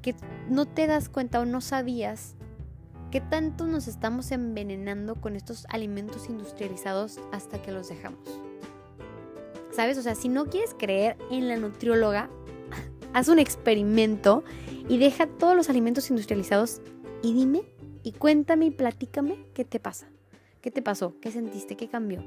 que 0.00 0.14
no 0.48 0.64
te 0.64 0.86
das 0.86 1.08
cuenta 1.08 1.40
o 1.40 1.44
no 1.44 1.60
sabías 1.60 2.37
que 3.10 3.20
tanto 3.20 3.66
nos 3.66 3.88
estamos 3.88 4.30
envenenando 4.32 5.14
con 5.14 5.36
estos 5.36 5.66
alimentos 5.70 6.28
industrializados 6.28 7.18
hasta 7.32 7.60
que 7.62 7.72
los 7.72 7.88
dejamos. 7.88 8.20
¿Sabes? 9.72 9.96
O 9.98 10.02
sea, 10.02 10.14
si 10.14 10.28
no 10.28 10.46
quieres 10.46 10.74
creer 10.78 11.16
en 11.30 11.48
la 11.48 11.56
nutrióloga, 11.56 12.28
haz 13.12 13.28
un 13.28 13.38
experimento 13.38 14.44
y 14.88 14.98
deja 14.98 15.26
todos 15.26 15.56
los 15.56 15.70
alimentos 15.70 16.10
industrializados 16.10 16.80
y 17.22 17.32
dime 17.32 17.62
y 18.02 18.12
cuéntame 18.12 18.66
y 18.66 18.70
platícame 18.70 19.46
qué 19.54 19.64
te 19.64 19.80
pasa. 19.80 20.08
¿Qué 20.60 20.70
te 20.70 20.82
pasó? 20.82 21.14
¿Qué 21.20 21.30
sentiste? 21.30 21.76
¿Qué 21.76 21.88
cambió? 21.88 22.22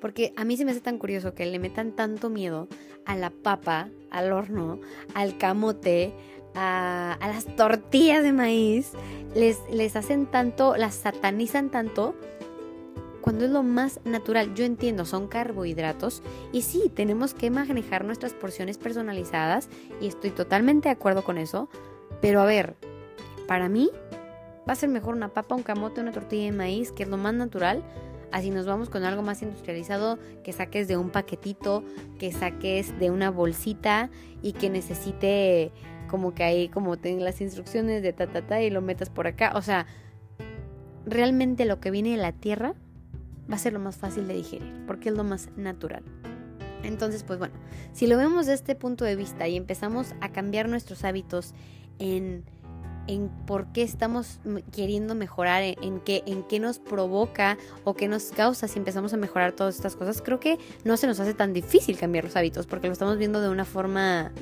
Porque 0.00 0.32
a 0.36 0.44
mí 0.44 0.56
se 0.56 0.64
me 0.64 0.70
hace 0.70 0.80
tan 0.80 0.98
curioso 0.98 1.34
que 1.34 1.44
le 1.44 1.58
metan 1.58 1.92
tanto 1.92 2.30
miedo 2.30 2.68
a 3.04 3.16
la 3.16 3.30
papa, 3.30 3.90
al 4.10 4.32
horno, 4.32 4.80
al 5.14 5.36
camote, 5.36 6.12
a, 6.54 7.16
las 7.20 7.46
tortillas 7.56 8.22
de 8.22 8.32
maíz. 8.32 8.92
Les, 9.34 9.58
les 9.70 9.94
hacen 9.96 10.26
tanto, 10.26 10.76
las 10.76 10.94
satanizan 10.94 11.70
tanto 11.70 12.14
cuando 13.20 13.44
es 13.44 13.50
lo 13.50 13.62
más 13.62 14.00
natural. 14.04 14.54
Yo 14.54 14.64
entiendo, 14.64 15.04
son 15.04 15.28
carbohidratos 15.28 16.22
y 16.52 16.62
sí, 16.62 16.90
tenemos 16.94 17.34
que 17.34 17.50
manejar 17.50 18.04
nuestras 18.04 18.32
porciones 18.32 18.78
personalizadas 18.78 19.68
y 20.00 20.08
estoy 20.08 20.30
totalmente 20.30 20.88
de 20.88 20.94
acuerdo 20.94 21.22
con 21.22 21.38
eso. 21.38 21.68
Pero 22.20 22.40
a 22.40 22.44
ver, 22.44 22.76
para 23.46 23.68
mí 23.68 23.90
va 24.68 24.72
a 24.72 24.76
ser 24.76 24.88
mejor 24.88 25.14
una 25.14 25.28
papa, 25.28 25.54
un 25.54 25.62
camote, 25.62 26.00
una 26.00 26.12
tortilla 26.12 26.44
de 26.44 26.52
maíz, 26.52 26.92
que 26.92 27.02
es 27.02 27.08
lo 27.08 27.16
más 27.16 27.34
natural. 27.34 27.82
Así 28.32 28.50
nos 28.50 28.66
vamos 28.66 28.88
con 28.88 29.02
algo 29.02 29.22
más 29.22 29.42
industrializado, 29.42 30.18
que 30.44 30.52
saques 30.52 30.86
de 30.86 30.96
un 30.96 31.10
paquetito, 31.10 31.82
que 32.18 32.30
saques 32.30 32.96
de 33.00 33.10
una 33.10 33.30
bolsita 33.30 34.10
y 34.40 34.52
que 34.52 34.70
necesite 34.70 35.72
como 36.10 36.34
que 36.34 36.42
ahí 36.42 36.68
como 36.68 36.96
tengas 36.98 37.22
las 37.22 37.40
instrucciones 37.40 38.02
de 38.02 38.12
ta 38.12 38.26
ta 38.26 38.42
ta 38.42 38.60
y 38.60 38.70
lo 38.70 38.82
metas 38.82 39.08
por 39.08 39.26
acá. 39.26 39.52
O 39.54 39.62
sea, 39.62 39.86
realmente 41.06 41.64
lo 41.64 41.80
que 41.80 41.90
viene 41.90 42.10
de 42.10 42.16
la 42.16 42.32
tierra 42.32 42.74
va 43.50 43.56
a 43.56 43.58
ser 43.58 43.72
lo 43.72 43.78
más 43.78 43.96
fácil 43.96 44.26
de 44.26 44.34
digerir, 44.34 44.84
porque 44.86 45.08
es 45.08 45.14
lo 45.14 45.24
más 45.24 45.48
natural. 45.56 46.02
Entonces, 46.82 47.24
pues 47.24 47.38
bueno, 47.38 47.54
si 47.92 48.06
lo 48.06 48.16
vemos 48.16 48.46
desde 48.46 48.54
este 48.54 48.74
punto 48.74 49.04
de 49.04 49.16
vista 49.16 49.46
y 49.48 49.56
empezamos 49.56 50.14
a 50.20 50.30
cambiar 50.30 50.68
nuestros 50.68 51.04
hábitos 51.04 51.54
en, 51.98 52.44
en 53.06 53.28
por 53.46 53.66
qué 53.72 53.82
estamos 53.82 54.40
queriendo 54.72 55.14
mejorar, 55.14 55.62
en, 55.62 56.00
qué, 56.00 56.22
en 56.26 56.42
qué 56.44 56.58
nos 56.58 56.78
provoca 56.78 57.58
o 57.84 57.94
qué 57.94 58.08
nos 58.08 58.30
causa 58.30 58.66
si 58.66 58.78
empezamos 58.78 59.12
a 59.12 59.16
mejorar 59.16 59.52
todas 59.52 59.76
estas 59.76 59.94
cosas, 59.96 60.22
creo 60.22 60.40
que 60.40 60.58
no 60.84 60.96
se 60.96 61.06
nos 61.06 61.20
hace 61.20 61.34
tan 61.34 61.52
difícil 61.52 61.98
cambiar 61.98 62.24
los 62.24 62.36
hábitos, 62.36 62.66
porque 62.66 62.86
lo 62.86 62.94
estamos 62.94 63.18
viendo 63.18 63.40
de 63.40 63.50
una 63.50 63.64
forma 63.64 64.32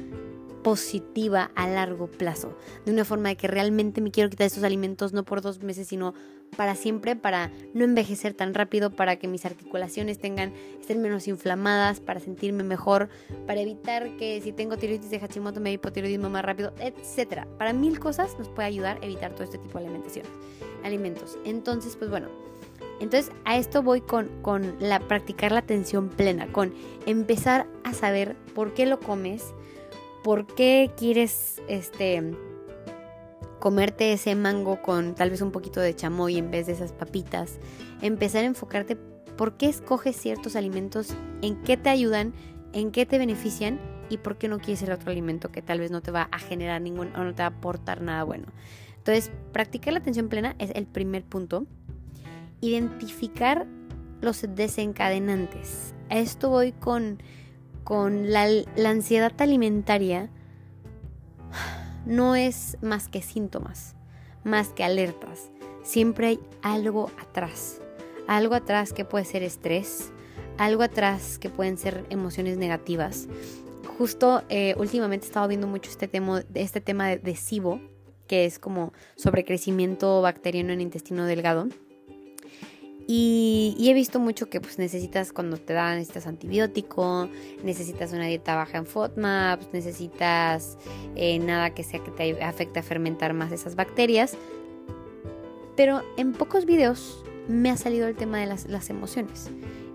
positiva 0.69 1.51
a 1.55 1.67
largo 1.67 2.09
plazo, 2.09 2.55
de 2.85 2.93
una 2.93 3.07
forma 3.07 3.31
de 3.31 3.37
que 3.39 3.49
realmente 3.49 4.03
me 4.03 4.11
quiero 4.11 4.29
quitar 4.29 4.47
estos 4.47 4.65
alimentos 4.65 5.15
no 5.15 5.25
por 5.25 5.41
dos 5.41 5.63
meses, 5.63 5.89
sino 5.89 6.13
para 6.59 6.75
siempre, 6.75 7.17
para 7.17 7.51
no 7.73 7.85
envejecer 7.85 8.35
tan 8.35 8.53
rápido, 8.53 8.91
para 8.91 9.17
que 9.17 9.29
mis 9.29 9.47
articulaciones 9.47 10.19
tengan, 10.19 10.53
estén 10.79 11.01
menos 11.01 11.27
inflamadas, 11.27 12.01
para 12.01 12.21
sentirme 12.21 12.65
mejor, 12.65 13.09
para 13.47 13.63
evitar 13.63 14.15
que 14.19 14.43
si 14.43 14.53
tengo 14.53 14.77
tiroides 14.77 15.09
de 15.09 15.19
Hashimoto 15.19 15.59
me 15.59 15.73
hipotiroidismo 15.73 16.29
más 16.29 16.45
rápido, 16.45 16.75
etcétera. 16.81 17.49
Para 17.57 17.73
mil 17.73 17.99
cosas 17.99 18.39
nos 18.39 18.51
puede 18.51 18.69
ayudar 18.69 18.99
a 19.01 19.07
evitar 19.07 19.33
todo 19.33 19.45
este 19.45 19.57
tipo 19.57 19.79
de 19.79 19.87
alimentación, 19.87 20.27
alimentos. 20.85 21.39
Entonces, 21.47 21.97
pues 21.97 22.11
bueno, 22.11 22.29
entonces 23.01 23.33
a 23.47 23.57
esto 23.57 23.83
voy 23.83 24.03
con, 24.03 24.29
con 24.43 24.77
la 24.81 25.01
practicar 25.01 25.51
la 25.51 25.61
atención 25.61 26.11
plena, 26.11 26.53
con 26.53 26.75
empezar 27.07 27.67
a 27.85 27.95
saber 27.95 28.37
por 28.55 28.75
qué 28.75 28.85
lo 28.85 29.01
comes, 29.01 29.55
por 30.29 30.45
qué 30.45 30.91
quieres 30.95 31.63
este 31.69 32.23
comerte 33.61 34.13
ese 34.13 34.35
mango 34.35 34.83
con 34.83 35.15
tal 35.15 35.31
vez 35.31 35.41
un 35.41 35.53
poquito 35.53 35.81
de 35.81 35.97
chamoy 35.97 36.37
en 36.37 36.51
vez 36.51 36.67
de 36.67 36.75
esas 36.75 36.93
papitas, 36.93 37.59
empezar 38.03 38.45
a 38.45 38.47
enfocarte 38.47 38.97
por 39.39 39.57
qué 39.57 39.71
escoges 39.71 40.17
ciertos 40.17 40.55
alimentos, 40.55 41.15
en 41.41 41.63
qué 41.63 41.79
te 41.79 41.89
ayudan, 41.89 42.35
en 42.75 42.91
qué 42.91 43.07
te 43.07 43.17
benefician 43.17 43.81
y 44.11 44.19
por 44.19 44.37
qué 44.37 44.49
no 44.49 44.59
quieres 44.59 44.83
el 44.83 44.93
otro 44.93 45.11
alimento 45.11 45.51
que 45.51 45.63
tal 45.63 45.81
vez 45.81 45.91
no 45.91 46.03
te 46.03 46.11
va 46.11 46.29
a 46.31 46.39
generar 46.39 46.83
ningún 46.83 47.09
o 47.17 47.25
no 47.25 47.35
te 47.35 47.41
va 47.41 47.47
a 47.47 47.57
aportar 47.57 48.03
nada 48.03 48.23
bueno. 48.23 48.49
Entonces, 48.99 49.33
practicar 49.55 49.95
la 49.95 50.01
atención 50.01 50.29
plena 50.29 50.57
es 50.59 50.73
el 50.75 50.85
primer 50.85 51.25
punto. 51.25 51.65
Identificar 52.61 53.67
los 54.21 54.45
desencadenantes. 54.47 55.95
A 56.11 56.19
esto 56.19 56.51
voy 56.51 56.73
con, 56.73 57.17
con 57.89 58.31
la, 58.31 58.47
ansiedad 58.85 59.33
alimentaria 59.39 60.29
no 62.05 62.37
es 62.37 62.77
más 62.83 63.09
que 63.09 63.23
síntomas, 63.23 63.97
más 64.45 64.75
que 64.75 64.85
alertas. 64.85 65.51
Siempre 65.85 66.27
hay 66.27 66.41
algo 66.61 67.11
atrás. 67.19 67.81
Algo 68.27 68.55
atrás 68.55 68.93
que 68.93 69.07
puede 69.07 69.25
ser 69.25 69.43
estrés, 69.43 70.13
algo 70.59 70.83
atrás 70.83 71.39
que 71.39 71.49
pueden 71.49 71.79
ser 71.79 72.05
emociones 72.11 72.59
negativas. 72.59 73.27
Justo 73.97 74.43
eh, 74.51 74.75
últimamente 74.77 75.25
he 75.25 75.29
estado 75.29 75.49
viendo 75.49 75.67
mucho 75.67 75.89
este 75.89 76.09
tema, 76.09 76.43
este 76.53 76.83
tema 76.83 77.09
de, 77.09 77.17
de 77.17 77.37
SIBO, 77.37 77.81
que 78.27 78.45
es 78.45 78.59
como 78.59 78.93
sobrecrecimiento 79.17 80.21
bacteriano 80.21 80.75
en 80.75 80.83
intestino 80.83 81.25
delgado. 81.25 81.69
Y, 83.11 83.89
he 83.89 83.95
visto 83.95 84.21
mucho 84.21 84.51
que 84.51 84.61
pues 84.61 84.79
necesitas 84.79 85.33
cuando 85.33 85.57
te 85.57 85.73
dan, 85.73 85.97
necesitas 85.97 86.27
antibiótico, 86.27 87.31
necesitas 87.65 88.13
una 88.13 88.27
dieta 88.27 88.55
baja 88.55 88.77
en 88.77 88.85
FODMAPs, 88.85 89.71
necesitas 89.73 90.77
eh, 91.17 91.39
nada 91.39 91.71
que 91.71 91.85
sea 91.85 92.05
que 92.05 92.11
te 92.11 92.43
afecte 92.45 92.81
a 92.81 92.83
fermentar 92.83 93.33
más 93.33 93.51
esas 93.51 93.77
bacterias. 93.77 94.37
Pero 95.75 96.03
en 96.19 96.35
pocos 96.35 96.67
videos 96.67 97.25
me 97.49 97.71
ha 97.71 97.79
salido 97.79 98.07
el 98.09 98.15
tema 98.15 98.41
de 98.41 98.47
las, 98.47 98.91
emociones. 98.91 99.51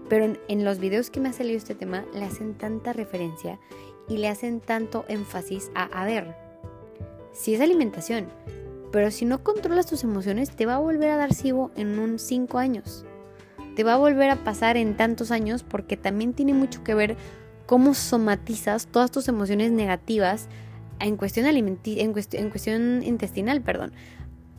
Pero 0.09 0.35
en, 0.47 0.65
los 0.65 0.79
videos 0.79 1.11
que 1.11 1.19
me 1.19 1.29
ha 1.29 1.33
salido 1.33 1.57
este 1.57 1.75
tema 1.75 2.05
le 2.15 2.25
hacen 2.25 2.55
tanta 2.55 2.93
referencia 2.93 3.59
y 4.09 4.17
le 4.17 4.27
hacen 4.27 4.59
tanto 4.59 5.05
énfasis 5.07 5.69
a, 5.75 5.83
a 5.83 6.03
ver, 6.05 6.35
si 7.31 7.53
es 7.53 7.61
alimentación, 7.61 8.27
pero 8.93 9.09
si 9.09 9.25
no 9.25 9.43
controlas 9.43 9.87
tus 9.87 10.03
emociones, 10.03 10.51
te 10.51 10.67
va 10.67 10.75
a 10.75 10.79
volver 10.79 11.09
a 11.09 11.17
dar 11.17 11.33
SIBO 11.33 11.71
en 11.75 11.97
un 11.97 12.19
5 12.19 12.59
años. 12.59 13.05
Te 13.75 13.83
va 13.83 13.95
a 13.95 13.97
volver 13.97 14.29
a 14.29 14.43
pasar 14.43 14.77
en 14.77 14.95
tantos 14.95 15.31
años 15.31 15.63
porque 15.63 15.97
también 15.97 16.33
tiene 16.33 16.53
mucho 16.53 16.83
que 16.83 16.93
ver 16.93 17.17
cómo 17.65 17.95
somatizas 17.95 18.85
todas 18.85 19.09
tus 19.09 19.27
emociones 19.27 19.71
negativas 19.71 20.47
en 20.99 21.17
cuestión, 21.17 21.47
en, 21.47 21.79
en 21.87 22.49
cuestión 22.51 23.01
intestinal. 23.01 23.63
Perdón. 23.63 23.93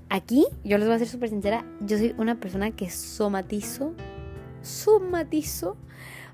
Aquí, 0.08 0.46
yo 0.64 0.78
les 0.78 0.88
voy 0.88 0.96
a 0.96 0.98
ser 0.98 1.08
súper 1.08 1.28
sincera, 1.28 1.64
yo 1.80 1.96
soy 1.96 2.12
una 2.18 2.34
persona 2.34 2.72
que 2.72 2.90
somatizo, 2.90 3.94
somatizo 4.62 5.76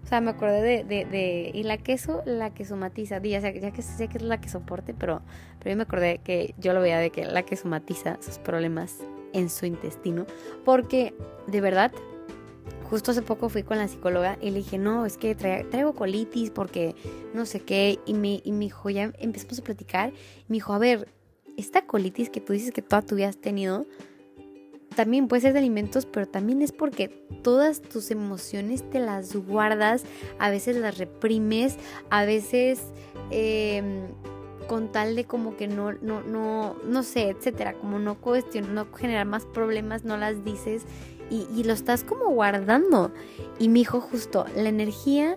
o 0.05 0.07
sea, 0.07 0.21
me 0.21 0.31
acordé 0.31 0.63
de, 0.63 0.85
de, 0.85 1.05
de, 1.05 1.51
y 1.55 1.63
la 1.63 1.77
queso, 1.79 2.23
la 2.25 2.53
que 2.53 2.65
somatiza, 2.65 3.23
ya, 3.23 3.39
ya 3.39 3.71
que 3.71 3.83
sé 3.83 4.09
que 4.09 4.19
es 4.19 4.25
la 4.25 4.41
que 4.41 4.49
soporte, 4.49 4.95
pero, 4.95 5.23
pero 5.59 5.71
yo 5.71 5.77
me 5.77 5.83
acordé 5.83 6.19
que 6.19 6.55
yo 6.59 6.73
lo 6.73 6.81
veía 6.81 6.99
de 6.99 7.11
que 7.11 7.25
la 7.25 7.43
que 7.45 7.57
somatiza 7.57 8.19
sus 8.21 8.39
problemas 8.39 8.99
en 9.33 9.49
su 9.51 9.67
intestino, 9.67 10.27
porque 10.65 11.15
de 11.47 11.61
verdad, 11.61 11.93
justo 12.89 13.13
hace 13.13 13.23
poco 13.23 13.49
fui 13.49 13.63
con 13.63 13.79
la 13.79 13.87
psicóloga 13.87 14.37
y 14.41 14.51
le 14.51 14.59
dije, 14.59 14.79
no, 14.79 15.07
es 15.07 15.17
que 15.17 15.35
traigo 15.35 15.95
colitis 15.95 16.51
porque 16.51 16.97
no 17.35 17.47
sé 17.47 17.61
qué, 17.61 18.01
y 18.07 18.15
me, 18.15 18.41
y 18.43 18.53
me 18.53 18.65
dijo, 18.65 18.91
ya 18.91 19.13
empezamos 19.19 19.61
a 19.61 19.63
platicar, 19.63 20.11
y 20.11 20.45
me 20.49 20.57
dijo, 20.57 20.73
a 20.73 20.79
ver, 20.79 21.09
esta 21.57 21.87
colitis 21.87 22.31
que 22.31 22.41
tú 22.41 22.53
dices 22.53 22.73
que 22.73 22.83
toda 22.83 23.03
tu 23.03 23.15
vida 23.15 23.29
has 23.29 23.41
tenido, 23.41 23.87
también 24.95 25.29
puede 25.29 25.43
ser 25.43 25.53
de 25.53 25.61
alimentos, 25.61 26.07
pero 26.07 26.27
también 26.27 26.63
es 26.63 26.73
porque 26.73 27.09
todas 27.43 27.81
tus 27.81 28.11
emociones 28.11 28.89
te 28.91 28.99
las 28.99 29.35
guardas, 29.35 30.05
a 30.39 30.51
veces 30.51 30.77
las 30.77 30.99
reprimes, 30.99 31.77
a 32.11 32.25
veces 32.25 32.81
em, 33.31 34.09
con 34.69 34.93
tal 34.93 35.17
de 35.17 35.25
como 35.25 35.57
que 35.57 35.69
no, 35.69 35.93
no, 35.93 36.23
no, 36.23 36.77
no 36.85 37.03
sé, 37.03 37.29
etcétera, 37.31 37.75
como 37.75 37.99
no 37.99 38.21
cuestionar, 38.21 38.71
no 38.71 38.87
generar 38.95 39.27
más 39.27 39.45
problemas, 39.47 40.05
no 40.05 40.17
las 40.17 40.45
dices 40.45 40.83
y, 41.31 41.47
y 41.55 41.65
lo 41.65 41.73
estás 41.73 42.05
como 42.05 42.29
guardando. 42.31 43.13
Y 43.59 43.69
mi 43.69 43.83
hijo 43.83 44.01
justo, 44.01 44.45
la 44.57 44.69
energía 44.69 45.37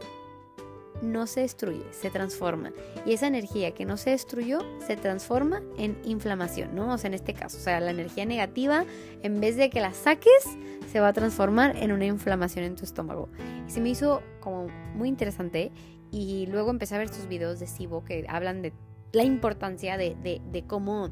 no 1.04 1.28
se 1.28 1.42
destruye, 1.42 1.84
se 1.92 2.10
transforma. 2.10 2.72
Y 3.06 3.14
esa 3.14 3.28
energía 3.28 3.74
que 3.74 3.86
no 3.86 3.98
se 3.98 4.12
destruyó 4.12 4.60
se 4.86 4.96
transforma 4.96 5.62
en 5.78 5.98
inflamación, 6.04 6.74
¿no? 6.74 6.94
O 6.94 6.98
sea, 6.98 7.10
en 7.10 7.14
este 7.14 7.34
caso, 7.34 7.58
o 7.58 7.62
sea, 7.62 7.80
la 7.80 7.92
energía 7.92 8.26
negativa, 8.26 8.86
en 9.22 9.40
vez 9.40 9.56
de 9.58 9.70
que 9.70 9.82
la 9.82 9.94
saques, 9.94 10.58
se 10.92 11.00
va 11.00 11.10
a 11.10 11.14
transformar 11.14 11.76
en 11.78 11.92
una 11.92 12.06
inflamación 12.06 12.66
en 12.66 12.76
tu 12.76 12.86
estómago. 12.86 13.30
Y 13.68 13.72
se 13.72 13.82
me 13.82 13.90
hizo 13.90 14.22
como 14.40 14.68
muy 14.96 15.10
interesante. 15.10 15.72
Y 16.12 16.46
luego 16.48 16.70
empecé 16.70 16.96
a 16.96 17.00
ver 17.00 17.08
estos 17.08 17.28
videos 17.28 17.60
de 17.60 17.68
Sibo 17.68 18.04
que 18.04 18.26
hablan 18.30 18.62
de 18.62 18.74
la 19.12 19.24
importancia 19.24 19.98
de, 19.98 20.16
de 20.22 20.64
cómo 20.68 21.10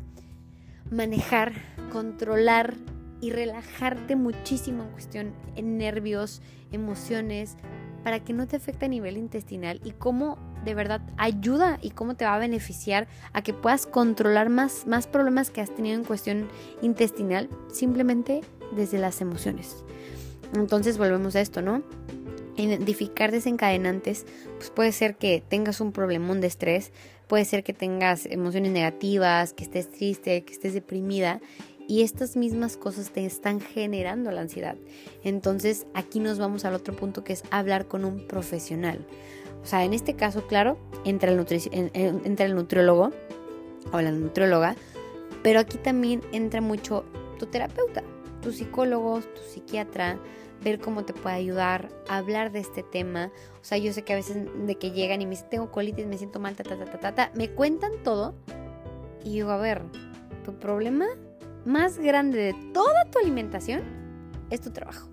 manejar, 0.90 1.54
controlar 1.92 2.76
y 3.22 3.30
relajarte 3.30 4.16
muchísimo 4.16 4.84
en 4.84 4.90
cuestión 4.90 5.34
en 5.56 5.78
nervios, 5.78 6.42
emociones, 6.72 7.56
para 8.04 8.24
que 8.24 8.34
no 8.34 8.48
te 8.48 8.56
afecte 8.56 8.86
a 8.86 8.90
nivel 8.90 9.18
intestinal 9.18 9.80
y 9.84 9.92
cómo 9.92 10.38
de 10.66 10.74
verdad 10.74 11.02
ayuda 11.18 11.80
y 11.82 11.92
cómo 11.92 12.16
te 12.16 12.26
va 12.26 12.36
a 12.36 12.40
beneficiar 12.40 13.08
a 13.34 13.42
que 13.42 13.54
puedas 13.54 13.86
controlar 13.86 14.50
más, 14.50 14.86
más 14.88 15.08
problemas 15.08 15.50
que 15.50 15.62
has 15.62 15.74
tenido 15.74 15.96
en 15.96 16.04
cuestión 16.04 16.50
intestinal 16.82 17.50
simplemente 17.72 18.42
desde 18.76 19.00
las 19.00 19.22
emociones. 19.22 19.84
Entonces 20.54 20.98
volvemos 20.98 21.36
a 21.36 21.42
esto, 21.42 21.62
¿no? 21.62 21.84
Identificar 22.58 23.32
desencadenantes, 23.32 24.26
pues 24.58 24.70
puede 24.70 24.92
ser 24.92 25.16
que 25.16 25.42
tengas 25.48 25.82
un 25.82 25.92
problemón 25.92 26.42
de 26.42 26.48
estrés, 26.48 26.92
puede 27.28 27.46
ser 27.46 27.64
que 27.64 27.74
tengas 27.74 28.26
emociones 28.26 28.72
negativas, 28.74 29.54
que 29.54 29.64
estés 29.64 29.90
triste, 29.90 30.44
que 30.44 30.52
estés 30.52 30.74
deprimida 30.74 31.40
y 31.92 32.04
estas 32.04 32.38
mismas 32.38 32.78
cosas 32.78 33.12
te 33.12 33.26
están 33.26 33.60
generando 33.60 34.32
la 34.32 34.40
ansiedad. 34.40 34.78
Entonces 35.26 35.88
aquí 35.94 36.22
nos 36.22 36.40
vamos 36.40 36.64
al 36.64 36.74
otro 36.74 36.96
punto 36.96 37.26
que 37.26 37.34
es 37.34 37.44
hablar 37.52 37.86
con 37.86 38.06
un 38.06 38.26
profesional. 38.28 39.06
O 39.62 39.66
sea, 39.66 39.84
en 39.84 39.94
este 39.94 40.16
caso, 40.16 40.48
claro, 40.48 40.78
entra 41.04 41.34
el, 41.34 41.46
entra 41.94 42.46
el 42.46 42.56
nutriólogo 42.56 43.12
o 43.92 44.00
la 44.00 44.10
nutrióloga, 44.14 44.78
pero 45.44 45.60
aquí 45.60 45.78
también 45.78 46.22
entra 46.32 46.62
mucho 46.62 47.04
tu 47.38 47.48
terapeuta. 47.48 48.04
tu 48.42 48.54
psicólogo, 48.54 49.20
tu 49.20 49.42
psiquiatra, 49.42 50.18
ver 50.64 50.80
cómo 50.80 51.04
te 51.04 51.12
puede 51.12 51.36
ayudar, 51.36 51.90
hablar 52.08 52.54
de 52.54 52.60
este 52.60 52.84
tema. 52.84 53.34
O 53.62 53.66
sea, 53.66 53.78
yo 53.78 53.92
sé 53.92 54.04
que 54.04 54.14
a 54.14 54.16
veces 54.16 54.38
de 54.66 54.76
que 54.76 54.92
llegan 54.92 55.22
y 55.22 55.26
me 55.26 55.32
dicen, 55.32 55.50
tengo 55.50 55.72
colitis, 55.72 56.08
me 56.08 56.18
siento 56.18 56.40
mal, 56.40 56.56
ta, 56.56 56.64
ta, 56.64 56.78
ta, 56.78 57.00
ta, 57.00 57.14
ta, 57.14 57.32
me 57.36 57.50
cuentan 57.50 57.92
todo. 58.02 58.34
Y 59.26 59.34
digo, 59.34 59.52
a 59.52 59.58
ver, 59.58 59.82
tu 60.46 60.58
problema 60.58 61.06
más 61.66 61.98
grande 61.98 62.38
de 62.38 62.56
toda 62.74 63.06
tu 63.12 63.20
alimentación 63.20 63.82
es 64.50 64.62
tu 64.62 64.72
trabajo. 64.72 65.08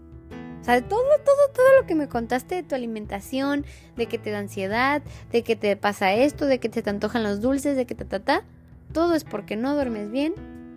O 0.60 0.64
sea, 0.64 0.74
de 0.74 0.82
todo, 0.82 1.00
todo, 1.24 1.52
todo 1.54 1.80
lo 1.80 1.86
que 1.86 1.94
me 1.94 2.08
contaste 2.08 2.56
de 2.56 2.62
tu 2.62 2.74
alimentación, 2.74 3.64
de 3.96 4.06
que 4.06 4.18
te 4.18 4.30
da 4.30 4.38
ansiedad, 4.38 5.02
de 5.30 5.42
que 5.42 5.56
te 5.56 5.76
pasa 5.76 6.12
esto, 6.12 6.46
de 6.46 6.58
que 6.58 6.68
te, 6.68 6.88
antojan 6.88 7.22
los 7.22 7.40
dulces, 7.40 7.76
de 7.76 7.86
que 7.86 7.94
ta, 7.94 8.04
ta, 8.04 8.20
ta, 8.20 8.44
todo 8.92 9.14
es 9.14 9.24
porque 9.24 9.56
no 9.56 9.74
duermes 9.74 10.10
bien, 10.10 10.34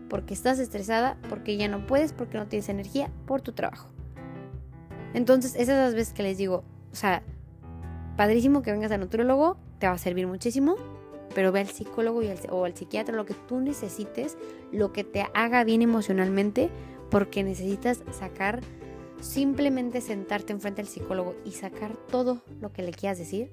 porque 0.10 0.34
estás 0.34 0.60
estresada, 0.60 1.18
porque 1.30 1.58
ya 1.58 1.68
no 1.68 1.88
puedes, 1.88 2.14
porque 2.14 2.38
no 2.38 2.48
tienes 2.48 2.70
energía, 2.70 3.10
por 3.26 3.42
tu 3.42 3.54
trabajo. 3.54 3.90
Entonces, 5.14 5.56
esas 5.56 5.78
las 5.78 5.96
veces 5.96 6.14
que 6.14 6.24
les 6.24 6.38
digo, 6.38 6.64
o 6.92 6.96
sea, 6.96 7.24
padrísimo 8.16 8.62
que 8.62 8.72
vengas 8.72 8.92
al 8.92 9.00
nutrólogo, 9.00 9.58
te 9.80 9.88
va 9.88 9.94
a 9.94 9.98
servir 9.98 10.28
muchísimo, 10.28 10.76
pero 11.34 11.52
ve 11.52 11.62
al 11.62 11.70
psicólogo 11.70 12.22
y 12.24 12.32
o 12.50 12.66
al 12.66 12.76
psiquiatra, 12.76 13.16
lo 13.16 13.26
que 13.26 13.34
tú 13.34 13.60
necesites, 13.60 14.38
lo 14.72 14.92
que 14.94 15.04
te 15.04 15.26
haga 15.34 15.64
bien 15.64 15.82
emocionalmente, 15.82 16.70
porque 17.10 17.44
necesitas 17.44 18.04
sacar, 18.12 18.62
simplemente 19.20 20.02
sentarte 20.02 20.54
enfrente 20.54 20.82
del 20.82 20.90
psicólogo 20.90 21.36
y 21.46 21.52
sacar 21.52 21.96
todo 21.96 22.42
lo 22.60 22.72
que 22.72 22.84
le 22.84 22.92
quieras 22.92 23.18
decir, 23.18 23.52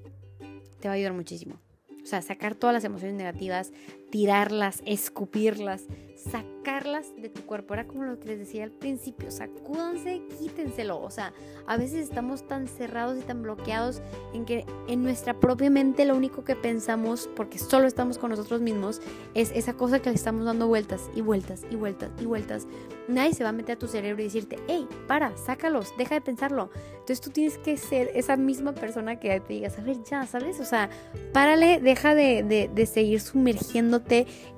te 0.79 0.87
va 0.87 0.93
a 0.93 0.95
ayudar 0.95 1.13
muchísimo. 1.13 1.59
O 2.01 2.05
sea, 2.05 2.21
sacar 2.21 2.55
todas 2.55 2.73
las 2.73 2.83
emociones 2.85 3.15
negativas, 3.15 3.71
tirarlas, 4.09 4.81
escupirlas, 4.85 5.85
sacarlas 6.15 7.15
de 7.15 7.29
tu 7.29 7.43
cuerpo. 7.43 7.73
Era 7.73 7.87
como 7.87 8.03
lo 8.03 8.19
que 8.19 8.27
les 8.29 8.39
decía 8.39 8.63
al 8.63 8.71
principio, 8.71 9.31
sacúdanse, 9.31 10.21
quítenselo. 10.39 11.01
O 11.01 11.09
sea, 11.09 11.33
a 11.65 11.77
veces 11.77 12.03
estamos 12.03 12.47
tan 12.47 12.67
cerrados 12.67 13.17
y 13.17 13.21
tan 13.21 13.41
bloqueados 13.41 14.01
en 14.33 14.45
que 14.45 14.65
en 14.87 15.03
nuestra 15.03 15.39
propia 15.39 15.69
mente 15.69 16.05
lo 16.05 16.15
único 16.15 16.43
que 16.43 16.55
pensamos, 16.55 17.29
porque 17.35 17.59
solo 17.59 17.87
estamos 17.87 18.17
con 18.17 18.31
nosotros 18.31 18.61
mismos, 18.61 19.01
es 19.33 19.51
esa 19.55 19.73
cosa 19.73 19.99
que 19.99 20.09
le 20.09 20.15
estamos 20.15 20.45
dando 20.45 20.67
vueltas 20.67 21.09
y 21.15 21.21
vueltas 21.21 21.61
y 21.69 21.75
vueltas 21.75 22.09
y 22.19 22.25
vueltas. 22.25 22.67
Nadie 23.07 23.33
se 23.33 23.43
va 23.43 23.49
a 23.49 23.53
meter 23.53 23.75
a 23.75 23.79
tu 23.79 23.87
cerebro 23.87 24.21
y 24.21 24.25
decirte, 24.25 24.57
hey, 24.67 24.87
para, 25.07 25.35
sácalos, 25.37 25.93
deja 25.97 26.15
de 26.15 26.21
pensarlo. 26.21 26.69
Entonces 26.91 27.21
tú 27.21 27.31
tienes 27.31 27.57
que 27.57 27.77
ser 27.77 28.11
esa 28.13 28.37
misma 28.37 28.73
persona 28.73 29.19
que 29.19 29.39
te 29.39 29.53
digas, 29.53 29.79
a 29.79 29.81
ver, 29.81 29.97
ya, 30.03 30.27
¿sabes? 30.27 30.59
O 30.59 30.65
sea, 30.65 30.89
párale, 31.33 31.79
deja 31.79 32.13
de, 32.13 32.43
de, 32.43 32.69
de 32.73 32.85
seguir 32.85 33.21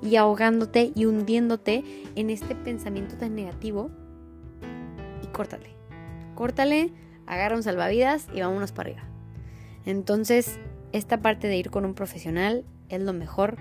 y 0.02 0.16
ahogándote 0.16 0.92
y 0.94 1.06
hundiéndote 1.06 1.84
en 2.14 2.30
este 2.30 2.54
pensamiento 2.54 3.16
tan 3.16 3.34
negativo 3.34 3.90
y 5.22 5.26
córtale. 5.28 5.70
Córtale, 6.34 6.92
agarra 7.26 7.56
un 7.56 7.62
salvavidas 7.62 8.28
y 8.34 8.40
vámonos 8.40 8.72
para 8.72 8.90
arriba. 8.90 9.08
Entonces, 9.84 10.58
esta 10.92 11.20
parte 11.20 11.48
de 11.48 11.56
ir 11.56 11.70
con 11.70 11.84
un 11.84 11.94
profesional 11.94 12.64
es 12.88 13.00
lo 13.00 13.12
mejor 13.12 13.56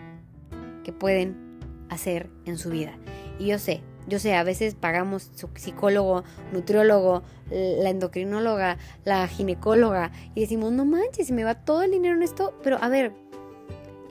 que 0.84 0.94
pueden 0.94 1.60
hacer 1.89 2.30
en 2.46 2.58
su 2.58 2.70
vida. 2.70 2.98
Y 3.39 3.48
yo 3.48 3.60
sé, 3.60 3.82
yo 4.08 4.20
sé, 4.20 4.36
a 4.36 4.44
veces 4.44 4.76
pagamos 4.76 5.32
su 5.36 5.50
psicólogo, 5.56 6.24
nutriólogo, 6.52 7.24
la 7.50 7.89
endocrinóloga, 7.89 8.78
la 9.06 9.28
ginecóloga 9.28 10.12
y 10.36 10.41
decimos, 10.41 10.72
no 10.72 10.86
manches, 10.86 11.28
se 11.28 11.34
me 11.34 11.44
va 11.44 11.56
todo 11.56 11.84
el 11.84 11.91
dinero 11.91 12.15
en 12.15 12.24
esto, 12.24 12.58
pero 12.63 12.78
a 12.82 12.89
ver, 12.89 13.13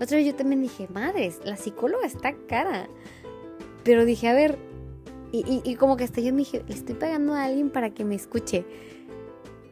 otra 0.00 0.16
vez 0.16 0.26
yo 0.26 0.34
también 0.34 0.62
dije, 0.62 0.88
madres, 0.92 1.40
la 1.44 1.56
psicóloga 1.56 2.06
está 2.06 2.34
cara. 2.48 2.88
Pero 3.84 4.04
dije, 4.04 4.28
a 4.28 4.34
ver, 4.34 4.58
y, 5.32 5.74
como 5.76 5.96
que 5.96 6.04
hasta 6.04 6.20
yo 6.20 6.32
me 6.32 6.38
dije, 6.38 6.64
le 6.66 6.74
estoy 6.74 6.94
pagando 6.94 7.34
a 7.34 7.44
alguien 7.44 7.70
para 7.70 7.90
que 7.90 8.04
me 8.04 8.14
escuche. 8.14 8.64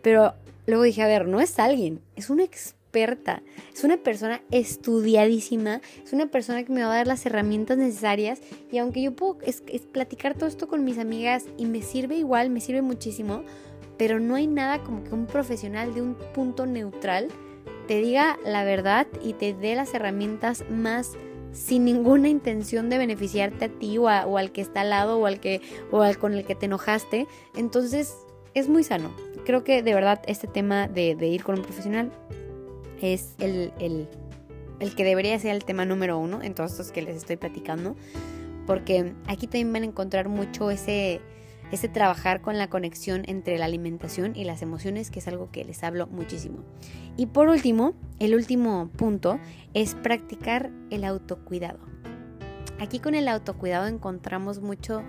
Pero 0.03 0.35
luego 0.67 0.85
dije, 0.85 1.03
a 1.03 1.07
ver, 1.07 1.27
no 1.27 1.41
es 1.41 1.59
alguien, 1.59 2.01
es 2.15 2.31
una 2.31 2.45
experta, 2.45 3.43
es 3.75 3.83
una 3.85 3.97
persona 3.97 4.41
estudiadísima, 4.51 5.81
es 6.05 6.13
una 6.13 6.27
persona 6.27 6.63
que 6.63 6.73
me 6.73 6.83
va 6.83 6.93
a 6.93 6.97
dar 6.97 7.07
las 7.07 7.27
herramientas 7.27 7.77
necesarias. 7.79 8.41
Y 8.71 8.79
aunque 8.79 9.03
yo 9.03 9.17
puedo 9.17 9.39
es, 9.43 9.63
platicar 9.93 10.35
todo 10.35 10.47
esto 10.47 10.69
con 10.69 10.85
mis 10.85 10.99
amigas 10.99 11.45
y 11.57 11.67
me 11.67 11.83
sirve 11.83 12.17
igual, 12.17 12.51
me 12.51 12.61
sirve 12.61 12.83
muchísimo, 12.83 13.43
pero 13.97 14.21
no 14.21 14.37
hay 14.37 14.47
nada 14.47 14.85
como 14.85 15.03
que 15.03 15.15
un 15.15 15.27
profesional 15.27 15.93
de 15.93 16.03
un 16.03 16.15
punto 16.35 16.67
neutral 16.67 17.29
te 17.89 18.01
diga 18.01 18.39
la 18.45 18.63
verdad 18.65 19.07
y 19.25 19.33
te 19.33 19.55
dé 19.55 19.75
las 19.75 19.93
herramientas 19.95 20.65
más 20.71 21.17
sin 21.53 21.87
ninguna 21.87 22.29
intención 22.29 22.91
de 22.91 22.99
beneficiarte 22.99 23.65
a 23.65 23.69
ti 23.69 23.97
o, 23.97 24.09
al 24.09 24.53
que 24.53 24.61
está 24.61 24.83
al 24.83 24.91
lado 24.91 25.19
o 25.19 25.27
al 25.27 25.41
que 25.41 25.63
o 25.91 26.03
al 26.03 26.19
con 26.19 26.35
el 26.35 26.45
que 26.45 26.55
te 26.55 26.67
enojaste. 26.67 27.27
Entonces 27.57 28.15
es 28.55 28.69
muy 28.69 28.85
sano. 28.85 29.11
Creo 29.47 29.65
que 29.65 29.83
de 29.83 29.95
verdad 29.95 30.21
este 30.27 30.47
tema 30.47 30.87
de, 30.87 31.17
ir 31.27 31.43
con 31.43 31.57
un 31.57 31.63
profesional 31.63 32.13
es 33.01 33.35
el, 33.39 33.73
el, 33.79 34.07
el, 34.81 34.95
que 34.95 35.05
debería 35.05 35.39
ser 35.39 35.55
el 35.55 35.65
tema 35.65 35.87
número 35.87 36.19
uno 36.19 36.43
en 36.43 36.55
todos 36.55 36.73
estos 36.73 36.93
que 36.93 37.01
les 37.01 37.17
estoy 37.17 37.37
platicando. 37.37 37.97
Porque 38.67 39.15
aquí 39.27 39.47
también 39.47 39.73
van 39.73 39.83
a 39.85 39.87
encontrar 39.87 40.29
mucho 40.29 40.71
ese 40.71 41.23
ese 41.71 41.89
trabajar 41.89 42.41
con 42.41 42.59
la 42.59 42.69
conexión 42.69 43.23
entre 43.27 43.59
la 43.59 43.67
alimentación 43.67 44.35
y 44.37 44.45
las 44.45 44.63
emociones, 44.63 45.11
que 45.11 45.19
es 45.19 45.29
algo 45.29 45.51
que 45.51 45.65
les 45.65 45.83
hablo 45.83 46.07
muchísimo. 46.07 46.65
Y 47.17 47.27
por 47.27 47.49
último, 47.49 47.95
el 48.19 48.35
último 48.35 48.91
punto 48.97 49.39
es 49.75 49.95
practicar 49.95 50.71
el 50.91 51.05
autocuidado. 51.05 51.81
Aquí 52.81 53.01
con 53.01 53.15
el 53.15 53.29
autocuidado 53.29 53.87
encontramos 53.87 54.61
mucho 54.61 55.03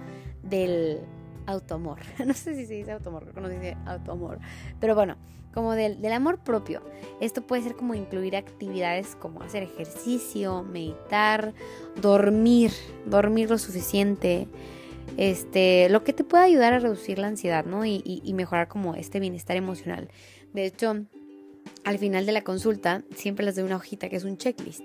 del 0.44 1.02
autoamor. 1.46 2.00
No 2.26 2.34
sé 2.34 2.56
si 2.56 2.66
se 2.66 2.74
dice 2.76 2.92
autoamor, 2.92 3.36
no 3.40 3.48
se 3.48 3.56
dice 3.56 3.78
autoamor. 3.86 4.40
Pero 4.80 4.96
bueno, 4.96 5.18
como 5.54 5.74
del, 5.74 6.02
del, 6.02 6.14
amor 6.14 6.40
propio. 6.40 6.82
Esto 7.20 7.42
puede 7.42 7.64
ser 7.64 7.76
como 7.76 7.96
incluir 7.96 8.36
actividades 8.36 9.16
como 9.16 9.42
hacer 9.42 9.64
ejercicio, 9.64 10.64
meditar, 10.64 11.54
dormir, 12.02 12.72
dormir 13.06 13.50
lo 13.50 13.58
suficiente, 13.58 14.48
este, 15.18 15.90
lo 15.90 16.04
que 16.04 16.14
te 16.14 16.24
puede 16.24 16.44
ayudar 16.44 16.74
a 16.74 16.80
reducir 16.80 17.20
la 17.20 17.28
ansiedad, 17.28 17.66
¿no? 17.66 17.86
Y, 17.86 18.22
mejorar 18.34 18.68
como 18.68 18.96
este 18.96 19.20
bienestar 19.20 19.58
emocional. 19.58 20.10
De 20.54 20.66
hecho, 20.66 21.06
al 21.84 21.98
final 21.98 22.26
de 22.26 22.32
la 22.32 22.44
consulta 22.44 23.04
siempre 23.16 23.46
les 23.46 23.56
doy 23.56 23.66
una 23.66 23.76
hojita 23.76 24.10
que 24.10 24.16
es 24.16 24.24
un 24.24 24.38
checklist. 24.38 24.82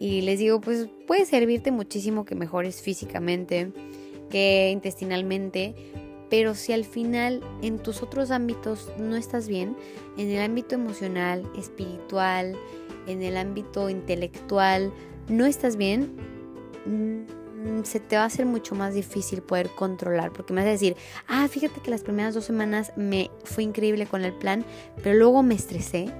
Y 0.00 0.22
les 0.22 0.38
digo, 0.38 0.60
pues 0.60 0.88
puede 1.06 1.24
servirte 1.26 1.70
muchísimo 1.70 2.24
que 2.24 2.34
mejores 2.34 2.82
físicamente, 2.82 3.72
que 4.30 4.70
intestinalmente, 4.72 5.74
pero 6.30 6.54
si 6.54 6.72
al 6.72 6.84
final 6.84 7.42
en 7.62 7.78
tus 7.78 8.02
otros 8.02 8.30
ámbitos 8.30 8.90
no 8.98 9.16
estás 9.16 9.48
bien, 9.48 9.76
en 10.16 10.30
el 10.30 10.40
ámbito 10.40 10.74
emocional, 10.74 11.50
espiritual, 11.56 12.56
en 13.06 13.22
el 13.22 13.36
ámbito 13.36 13.88
intelectual, 13.88 14.92
no 15.28 15.46
estás 15.46 15.76
bien, 15.76 16.16
se 17.84 18.00
te 18.00 18.16
va 18.16 18.22
a 18.22 18.26
hacer 18.26 18.46
mucho 18.46 18.74
más 18.74 18.94
difícil 18.94 19.42
poder 19.42 19.70
controlar, 19.70 20.32
porque 20.32 20.52
me 20.52 20.60
vas 20.60 20.68
a 20.68 20.72
decir, 20.72 20.96
ah, 21.26 21.46
fíjate 21.48 21.80
que 21.80 21.90
las 21.90 22.02
primeras 22.02 22.34
dos 22.34 22.44
semanas 22.44 22.92
me 22.96 23.30
fue 23.44 23.64
increíble 23.64 24.06
con 24.06 24.24
el 24.24 24.32
plan, 24.32 24.64
pero 25.02 25.18
luego 25.18 25.42
me 25.42 25.54
estresé, 25.54 26.12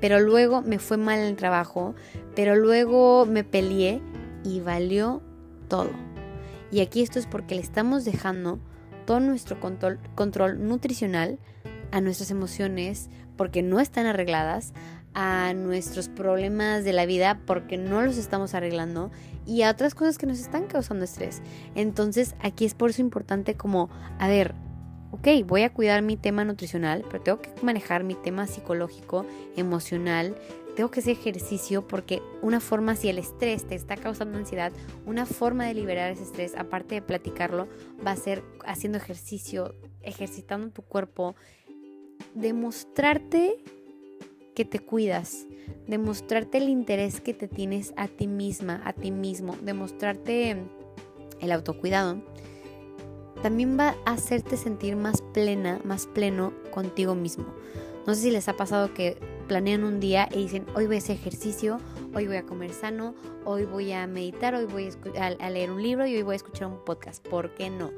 pero 0.00 0.20
luego 0.20 0.62
me 0.62 0.78
fue 0.78 0.96
mal 0.96 1.18
el 1.18 1.36
trabajo, 1.36 1.94
pero 2.34 2.56
luego 2.56 3.26
me 3.26 3.44
peleé 3.44 4.00
y 4.44 4.60
valió 4.60 5.22
todo. 5.68 5.90
Y 6.70 6.80
aquí 6.80 7.02
esto 7.02 7.18
es 7.18 7.26
porque 7.26 7.54
le 7.54 7.62
estamos 7.62 8.04
dejando 8.04 8.58
todo 9.06 9.20
nuestro 9.20 9.60
control, 9.60 9.98
control 10.14 10.66
nutricional 10.66 11.38
a 11.92 12.00
nuestras 12.00 12.30
emociones 12.30 13.08
porque 13.36 13.62
no 13.62 13.80
están 13.80 14.06
arregladas, 14.06 14.72
a 15.18 15.54
nuestros 15.54 16.10
problemas 16.10 16.84
de 16.84 16.92
la 16.92 17.06
vida 17.06 17.40
porque 17.46 17.78
no 17.78 18.02
los 18.02 18.18
estamos 18.18 18.54
arreglando 18.54 19.10
y 19.46 19.62
a 19.62 19.70
otras 19.70 19.94
cosas 19.94 20.18
que 20.18 20.26
nos 20.26 20.38
están 20.38 20.66
causando 20.66 21.06
estrés. 21.06 21.40
Entonces 21.74 22.34
aquí 22.40 22.66
es 22.66 22.74
por 22.74 22.90
eso 22.90 23.00
importante 23.00 23.54
como, 23.54 23.88
a 24.18 24.28
ver, 24.28 24.54
ok, 25.12 25.28
voy 25.46 25.62
a 25.62 25.72
cuidar 25.72 26.02
mi 26.02 26.18
tema 26.18 26.44
nutricional, 26.44 27.02
pero 27.10 27.22
tengo 27.22 27.40
que 27.40 27.50
manejar 27.62 28.04
mi 28.04 28.14
tema 28.14 28.46
psicológico, 28.46 29.24
emocional, 29.56 30.36
tengo 30.76 30.90
que 30.90 31.00
hacer 31.00 31.12
ejercicio 31.12 31.88
porque 31.88 32.20
una 32.42 32.60
forma, 32.60 32.94
si 32.94 33.08
el 33.08 33.16
estrés 33.16 33.66
te 33.66 33.74
está 33.74 33.96
causando 33.96 34.36
ansiedad, 34.36 34.70
una 35.06 35.24
forma 35.24 35.64
de 35.64 35.72
liberar 35.72 36.10
ese 36.10 36.24
estrés, 36.24 36.54
aparte 36.54 36.96
de 36.96 37.00
platicarlo, 37.00 37.68
va 38.06 38.10
a 38.10 38.16
ser 38.16 38.44
haciendo 38.66 38.98
ejercicio, 38.98 39.74
ejercitando 40.02 40.68
tu 40.68 40.82
cuerpo, 40.82 41.36
demostrarte 42.34 43.64
que 44.56 44.64
te 44.64 44.80
cuidas, 44.80 45.46
demostrarte 45.86 46.58
el 46.58 46.70
interés 46.70 47.20
que 47.20 47.34
te 47.34 47.46
tienes 47.46 47.92
a 47.96 48.08
ti 48.08 48.26
misma, 48.26 48.80
a 48.84 48.94
ti 48.94 49.12
mismo, 49.12 49.54
demostrarte 49.62 50.56
el 51.40 51.52
autocuidado, 51.52 52.22
también 53.42 53.78
va 53.78 53.94
a 54.06 54.14
hacerte 54.14 54.56
sentir 54.56 54.96
más 54.96 55.20
plena, 55.34 55.78
más 55.84 56.06
pleno 56.06 56.54
contigo 56.72 57.14
mismo. 57.14 57.44
No 58.06 58.14
sé 58.14 58.22
si 58.22 58.30
les 58.30 58.48
ha 58.48 58.56
pasado 58.56 58.94
que 58.94 59.18
planean 59.46 59.84
un 59.84 60.00
día 60.00 60.26
y 60.32 60.38
dicen, 60.38 60.64
hoy 60.74 60.86
voy 60.86 60.96
a 60.96 60.98
hacer 61.00 61.16
ejercicio, 61.16 61.78
hoy 62.14 62.26
voy 62.26 62.36
a 62.36 62.44
comer 62.44 62.72
sano, 62.72 63.14
hoy 63.44 63.66
voy 63.66 63.92
a 63.92 64.06
meditar, 64.06 64.54
hoy 64.54 64.64
voy 64.64 64.90
a, 65.18 65.50
leer 65.50 65.70
un 65.70 65.82
libro 65.82 66.06
y 66.06 66.16
hoy 66.16 66.22
voy 66.22 66.32
a 66.32 66.36
escuchar 66.36 66.68
un 66.68 66.82
podcast. 66.82 67.26
¿Por 67.28 67.54
qué 67.54 67.68
no? 67.68 67.90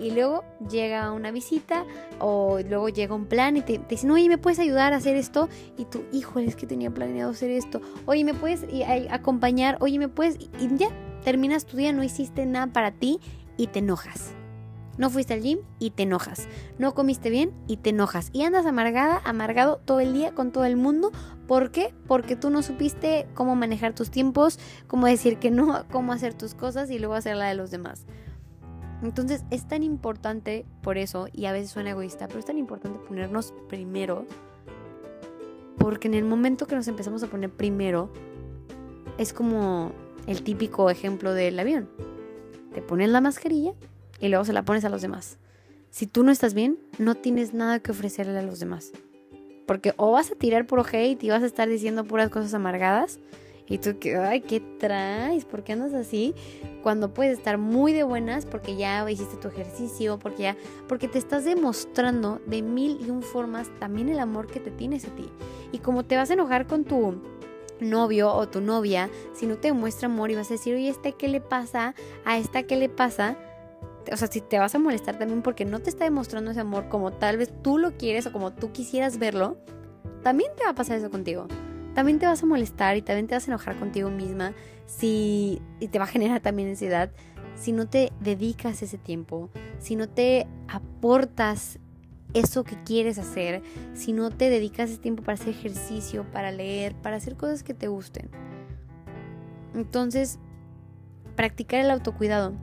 Y 0.00 0.10
luego 0.10 0.44
llega 0.70 1.12
una 1.12 1.30
visita 1.30 1.84
o 2.18 2.58
luego 2.60 2.88
llega 2.88 3.14
un 3.14 3.26
plan 3.26 3.56
y 3.56 3.62
te, 3.62 3.78
te 3.78 3.90
dicen, 3.90 4.10
oye, 4.10 4.28
¿me 4.28 4.38
puedes 4.38 4.58
ayudar 4.58 4.92
a 4.92 4.96
hacer 4.96 5.16
esto? 5.16 5.48
Y 5.76 5.84
tú, 5.84 6.04
híjole, 6.12 6.46
es 6.46 6.56
que 6.56 6.66
tenía 6.66 6.90
planeado 6.90 7.30
hacer 7.30 7.50
esto. 7.50 7.80
Oye, 8.06 8.24
¿me 8.24 8.34
puedes 8.34 8.64
acompañar? 9.10 9.76
Oye, 9.80 9.98
¿me 9.98 10.08
puedes? 10.08 10.36
Y 10.36 10.76
ya, 10.76 10.88
terminas 11.24 11.66
tu 11.66 11.76
día, 11.76 11.92
no 11.92 12.02
hiciste 12.02 12.46
nada 12.46 12.68
para 12.68 12.92
ti 12.92 13.20
y 13.56 13.68
te 13.68 13.80
enojas. 13.80 14.34
No 14.98 15.08
fuiste 15.08 15.32
al 15.32 15.40
gym 15.40 15.60
y 15.78 15.90
te 15.90 16.02
enojas. 16.02 16.48
No 16.78 16.94
comiste 16.94 17.30
bien 17.30 17.52
y 17.66 17.78
te 17.78 17.90
enojas. 17.90 18.28
Y 18.32 18.42
andas 18.42 18.66
amargada, 18.66 19.22
amargado 19.24 19.80
todo 19.84 20.00
el 20.00 20.12
día 20.12 20.34
con 20.34 20.52
todo 20.52 20.66
el 20.66 20.76
mundo. 20.76 21.12
¿Por 21.46 21.70
qué? 21.70 21.94
Porque 22.06 22.36
tú 22.36 22.50
no 22.50 22.62
supiste 22.62 23.26
cómo 23.34 23.56
manejar 23.56 23.94
tus 23.94 24.10
tiempos, 24.10 24.58
cómo 24.86 25.06
decir 25.06 25.38
que 25.38 25.50
no, 25.50 25.86
cómo 25.90 26.12
hacer 26.12 26.34
tus 26.34 26.54
cosas 26.54 26.90
y 26.90 26.98
luego 26.98 27.14
hacer 27.14 27.36
la 27.36 27.48
de 27.48 27.54
los 27.54 27.70
demás. 27.70 28.04
Entonces 29.02 29.44
es 29.50 29.66
tan 29.66 29.82
importante 29.82 30.64
por 30.82 30.96
eso, 30.96 31.28
y 31.32 31.46
a 31.46 31.52
veces 31.52 31.70
suena 31.70 31.90
egoísta, 31.90 32.28
pero 32.28 32.38
es 32.38 32.46
tan 32.46 32.58
importante 32.58 32.98
ponernos 33.06 33.52
primero. 33.68 34.26
Porque 35.78 36.08
en 36.08 36.14
el 36.14 36.24
momento 36.24 36.66
que 36.66 36.76
nos 36.76 36.86
empezamos 36.86 37.22
a 37.22 37.26
poner 37.26 37.50
primero, 37.50 38.10
es 39.18 39.32
como 39.32 39.92
el 40.26 40.42
típico 40.42 40.88
ejemplo 40.90 41.34
del 41.34 41.58
avión. 41.58 41.88
Te 42.72 42.82
pones 42.82 43.10
la 43.10 43.20
mascarilla 43.20 43.74
y 44.20 44.28
luego 44.28 44.44
se 44.44 44.52
la 44.52 44.64
pones 44.64 44.84
a 44.84 44.88
los 44.88 45.02
demás. 45.02 45.38
Si 45.90 46.06
tú 46.06 46.22
no 46.22 46.30
estás 46.30 46.54
bien, 46.54 46.78
no 46.98 47.16
tienes 47.16 47.52
nada 47.52 47.80
que 47.80 47.90
ofrecerle 47.90 48.38
a 48.38 48.42
los 48.42 48.60
demás. 48.60 48.92
Porque 49.66 49.94
o 49.96 50.12
vas 50.12 50.30
a 50.30 50.34
tirar 50.34 50.66
puro 50.66 50.84
hate 50.90 51.22
y 51.22 51.28
vas 51.28 51.42
a 51.42 51.46
estar 51.46 51.68
diciendo 51.68 52.04
puras 52.04 52.30
cosas 52.30 52.54
amargadas. 52.54 53.18
Y 53.68 53.78
tú 53.78 53.98
que, 53.98 54.16
ay, 54.16 54.40
¿qué 54.40 54.60
traes? 54.60 55.44
¿Por 55.44 55.62
qué 55.64 55.72
andas 55.72 55.94
así? 55.94 56.34
Cuando 56.82 57.14
puedes 57.14 57.38
estar 57.38 57.58
muy 57.58 57.92
de 57.92 58.02
buenas 58.02 58.44
porque 58.44 58.76
ya 58.76 59.08
hiciste 59.10 59.36
tu 59.36 59.48
ejercicio, 59.48 60.18
porque 60.18 60.42
ya, 60.42 60.56
porque 60.88 61.08
te 61.08 61.18
estás 61.18 61.44
demostrando 61.44 62.40
de 62.46 62.60
mil 62.62 62.98
y 63.00 63.10
un 63.10 63.22
formas 63.22 63.70
también 63.78 64.08
el 64.08 64.18
amor 64.18 64.48
que 64.48 64.60
te 64.60 64.70
tienes 64.70 65.04
a 65.06 65.14
ti. 65.14 65.28
Y 65.70 65.78
como 65.78 66.04
te 66.04 66.16
vas 66.16 66.30
a 66.30 66.34
enojar 66.34 66.66
con 66.66 66.84
tu 66.84 67.22
novio 67.80 68.32
o 68.32 68.48
tu 68.48 68.60
novia, 68.60 69.08
si 69.32 69.46
no 69.46 69.56
te 69.56 69.68
demuestra 69.68 70.06
amor 70.06 70.30
y 70.30 70.34
vas 70.34 70.50
a 70.50 70.54
decir, 70.54 70.74
oye, 70.74 70.88
¿este 70.88 71.12
qué 71.12 71.28
le 71.28 71.40
pasa? 71.40 71.94
A 72.24 72.38
esta 72.38 72.64
qué 72.64 72.76
le 72.76 72.88
pasa? 72.88 73.36
o 74.10 74.16
sea, 74.16 74.28
si 74.28 74.40
te 74.40 74.58
vas 74.58 74.74
a 74.74 74.78
molestar 74.78 75.18
también 75.18 75.42
porque 75.42 75.64
no 75.64 75.80
te 75.80 75.90
está 75.90 76.04
demostrando 76.04 76.50
ese 76.50 76.60
amor 76.60 76.88
como 76.88 77.12
tal 77.12 77.36
vez 77.36 77.52
tú 77.62 77.78
lo 77.78 77.96
quieres 77.96 78.26
o 78.26 78.32
como 78.32 78.52
tú 78.52 78.72
quisieras 78.72 79.18
verlo, 79.18 79.56
también 80.22 80.50
te 80.56 80.64
va 80.64 80.70
a 80.70 80.74
pasar 80.74 80.98
eso 80.98 81.10
contigo. 81.10 81.46
También 81.94 82.18
te 82.18 82.26
vas 82.26 82.42
a 82.42 82.46
molestar 82.46 82.96
y 82.96 83.02
también 83.02 83.26
te 83.26 83.34
vas 83.34 83.48
a 83.48 83.50
enojar 83.50 83.78
contigo 83.78 84.10
misma 84.10 84.54
si 84.86 85.60
y 85.80 85.88
te 85.88 85.98
va 85.98 86.04
a 86.04 86.08
generar 86.08 86.40
también 86.40 86.70
ansiedad 86.70 87.10
si 87.54 87.72
no 87.72 87.86
te 87.86 88.12
dedicas 88.20 88.82
ese 88.82 88.98
tiempo, 88.98 89.50
si 89.78 89.94
no 89.94 90.08
te 90.08 90.46
aportas 90.68 91.78
eso 92.34 92.64
que 92.64 92.82
quieres 92.82 93.18
hacer, 93.18 93.62
si 93.94 94.12
no 94.12 94.30
te 94.30 94.48
dedicas 94.50 94.90
ese 94.90 94.98
tiempo 94.98 95.22
para 95.22 95.34
hacer 95.34 95.50
ejercicio, 95.50 96.24
para 96.30 96.50
leer, 96.50 96.94
para 96.94 97.16
hacer 97.16 97.36
cosas 97.36 97.62
que 97.62 97.74
te 97.74 97.88
gusten. 97.88 98.30
Entonces, 99.74 100.38
practicar 101.36 101.80
el 101.80 101.90
autocuidado 101.90 102.54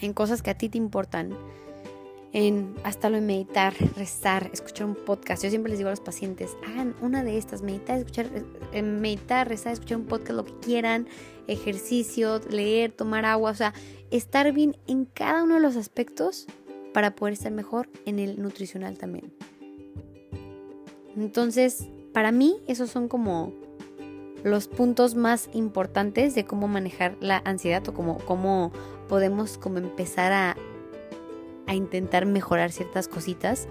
en 0.00 0.12
cosas 0.12 0.42
que 0.42 0.50
a 0.50 0.54
ti 0.56 0.68
te 0.68 0.78
importan, 0.78 1.36
en 2.32 2.74
hasta 2.84 3.10
lo 3.10 3.16
de 3.16 3.22
meditar, 3.22 3.74
rezar, 3.96 4.50
escuchar 4.52 4.86
un 4.86 4.94
podcast. 4.94 5.42
Yo 5.42 5.50
siempre 5.50 5.70
les 5.70 5.78
digo 5.78 5.88
a 5.88 5.92
los 5.92 6.00
pacientes, 6.00 6.56
hagan 6.66 6.94
una 7.00 7.24
de 7.24 7.38
estas, 7.38 7.62
meditar, 7.62 7.98
escuchar, 7.98 8.30
eh, 8.72 8.82
meditar, 8.82 9.48
rezar, 9.48 9.72
escuchar 9.72 9.98
un 9.98 10.06
podcast, 10.06 10.32
lo 10.32 10.44
que 10.44 10.54
quieran, 10.60 11.08
ejercicio, 11.46 12.40
leer, 12.50 12.92
tomar 12.92 13.24
agua, 13.24 13.50
o 13.50 13.54
sea, 13.54 13.74
estar 14.10 14.52
bien 14.52 14.76
en 14.86 15.04
cada 15.04 15.44
uno 15.44 15.56
de 15.56 15.60
los 15.60 15.76
aspectos 15.76 16.46
para 16.94 17.14
poder 17.14 17.34
estar 17.34 17.52
mejor 17.52 17.88
en 18.06 18.18
el 18.18 18.40
nutricional 18.40 18.98
también. 18.98 19.32
Entonces, 21.16 21.88
para 22.12 22.32
mí, 22.32 22.56
esos 22.66 22.90
son 22.90 23.08
como 23.08 23.52
los 24.44 24.68
puntos 24.68 25.14
más 25.14 25.50
importantes 25.52 26.34
de 26.34 26.44
cómo 26.44 26.66
manejar 26.66 27.16
la 27.20 27.42
ansiedad 27.44 27.86
o 27.88 27.94
cómo, 27.94 28.18
cómo 28.18 28.72
podemos 29.08 29.58
empezar 29.64 30.32
a, 30.32 30.56
a 31.70 31.74
intentar 31.74 32.26
mejorar 32.26 32.72
ciertas 32.72 33.06
cositas. 33.06 33.68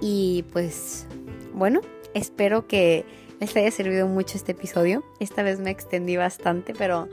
Y 0.00 0.44
pues 0.52 1.06
bueno, 1.52 1.82
espero 2.14 2.66
que 2.66 3.04
les 3.40 3.54
haya 3.56 3.70
servido 3.70 4.08
mucho 4.08 4.38
este 4.38 4.52
episodio. 4.52 5.04
Esta 5.20 5.42
vez 5.42 5.60
me 5.60 5.70
extendí 5.70 6.16
bastante, 6.16 6.72
pero 6.72 7.08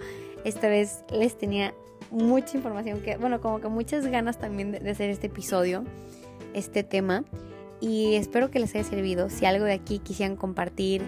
esta 0.45 0.69
vez 0.69 1.03
les 1.12 1.38
tenía 1.38 1.73
mucha 2.10 2.56
información 2.56 3.01
que, 3.01 3.17
bueno, 3.17 3.41
como 3.41 3.60
que 3.60 3.67
muchas 3.67 4.08
ganas 4.08 4.38
también 4.38 4.71
de, 4.71 4.89
hacer 4.89 5.10
este 5.10 5.27
episodio, 5.27 5.84
este 6.53 6.84
tema. 6.84 7.25
Y 7.82 8.15
espero 8.15 8.49
que 8.49 8.60
les 8.60 8.73
haya 8.75 8.86
servido. 8.86 9.29
Si 9.29 9.45
algo 9.45 9.65
de 9.65 9.73
aquí 9.73 9.99
quisieran 9.99 10.38
compartir, 10.38 11.01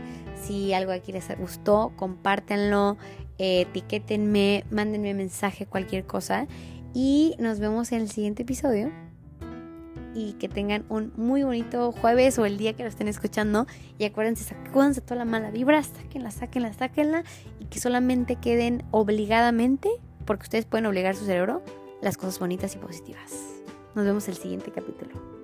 si 0.43 0.73
algo 0.73 0.91
de 0.91 0.97
aquí 0.97 1.13
les 1.13 1.25
gustó, 1.37 1.93
compártanlo, 1.95 2.97
eh, 3.37 3.61
etiquétenme, 3.61 4.65
mándenme 4.71 5.13
mensaje, 5.13 5.65
cualquier 5.65 6.05
cosa. 6.05 6.47
Y 6.95 7.35
nos 7.39 7.59
vemos 7.59 7.91
en 7.91 8.01
el 8.01 8.09
siguiente 8.09 8.43
episodio. 8.43 8.89
Y 10.13 10.33
que 10.39 10.47
tengan 10.47 10.85
un 10.87 11.11
muy 11.17 11.43
bonito 11.43 11.91
jueves 11.91 12.39
o 12.39 12.45
el 12.45 12.57
día 12.57 12.71
que 12.71 12.83
lo 12.83 12.89
estén 12.89 13.09
escuchando. 13.09 13.67
Y 13.99 14.05
acuérdense, 14.05 14.45
sacúdense 14.45 15.01
toda 15.01 15.17
la 15.17 15.25
mala 15.25 15.51
vibra, 15.51 15.83
sáquenla, 15.83 16.31
sáquenla, 16.31 16.71
sáquenla. 16.71 17.23
Y 17.59 17.65
que 17.65 17.81
solamente 17.81 18.37
queden 18.37 18.85
obligadamente, 18.91 19.89
porque 20.23 20.43
ustedes 20.43 20.65
pueden 20.65 20.85
obligar 20.85 21.11
a 21.11 21.17
su 21.17 21.25
cerebro, 21.25 21.61
las 22.01 22.15
cosas 22.15 22.39
bonitas 22.39 22.73
y 22.75 22.77
positivas. 22.77 23.33
Nos 23.93 24.05
vemos 24.05 24.25
en 24.29 24.35
el 24.35 24.39
siguiente 24.39 24.71
capítulo. 24.71 25.34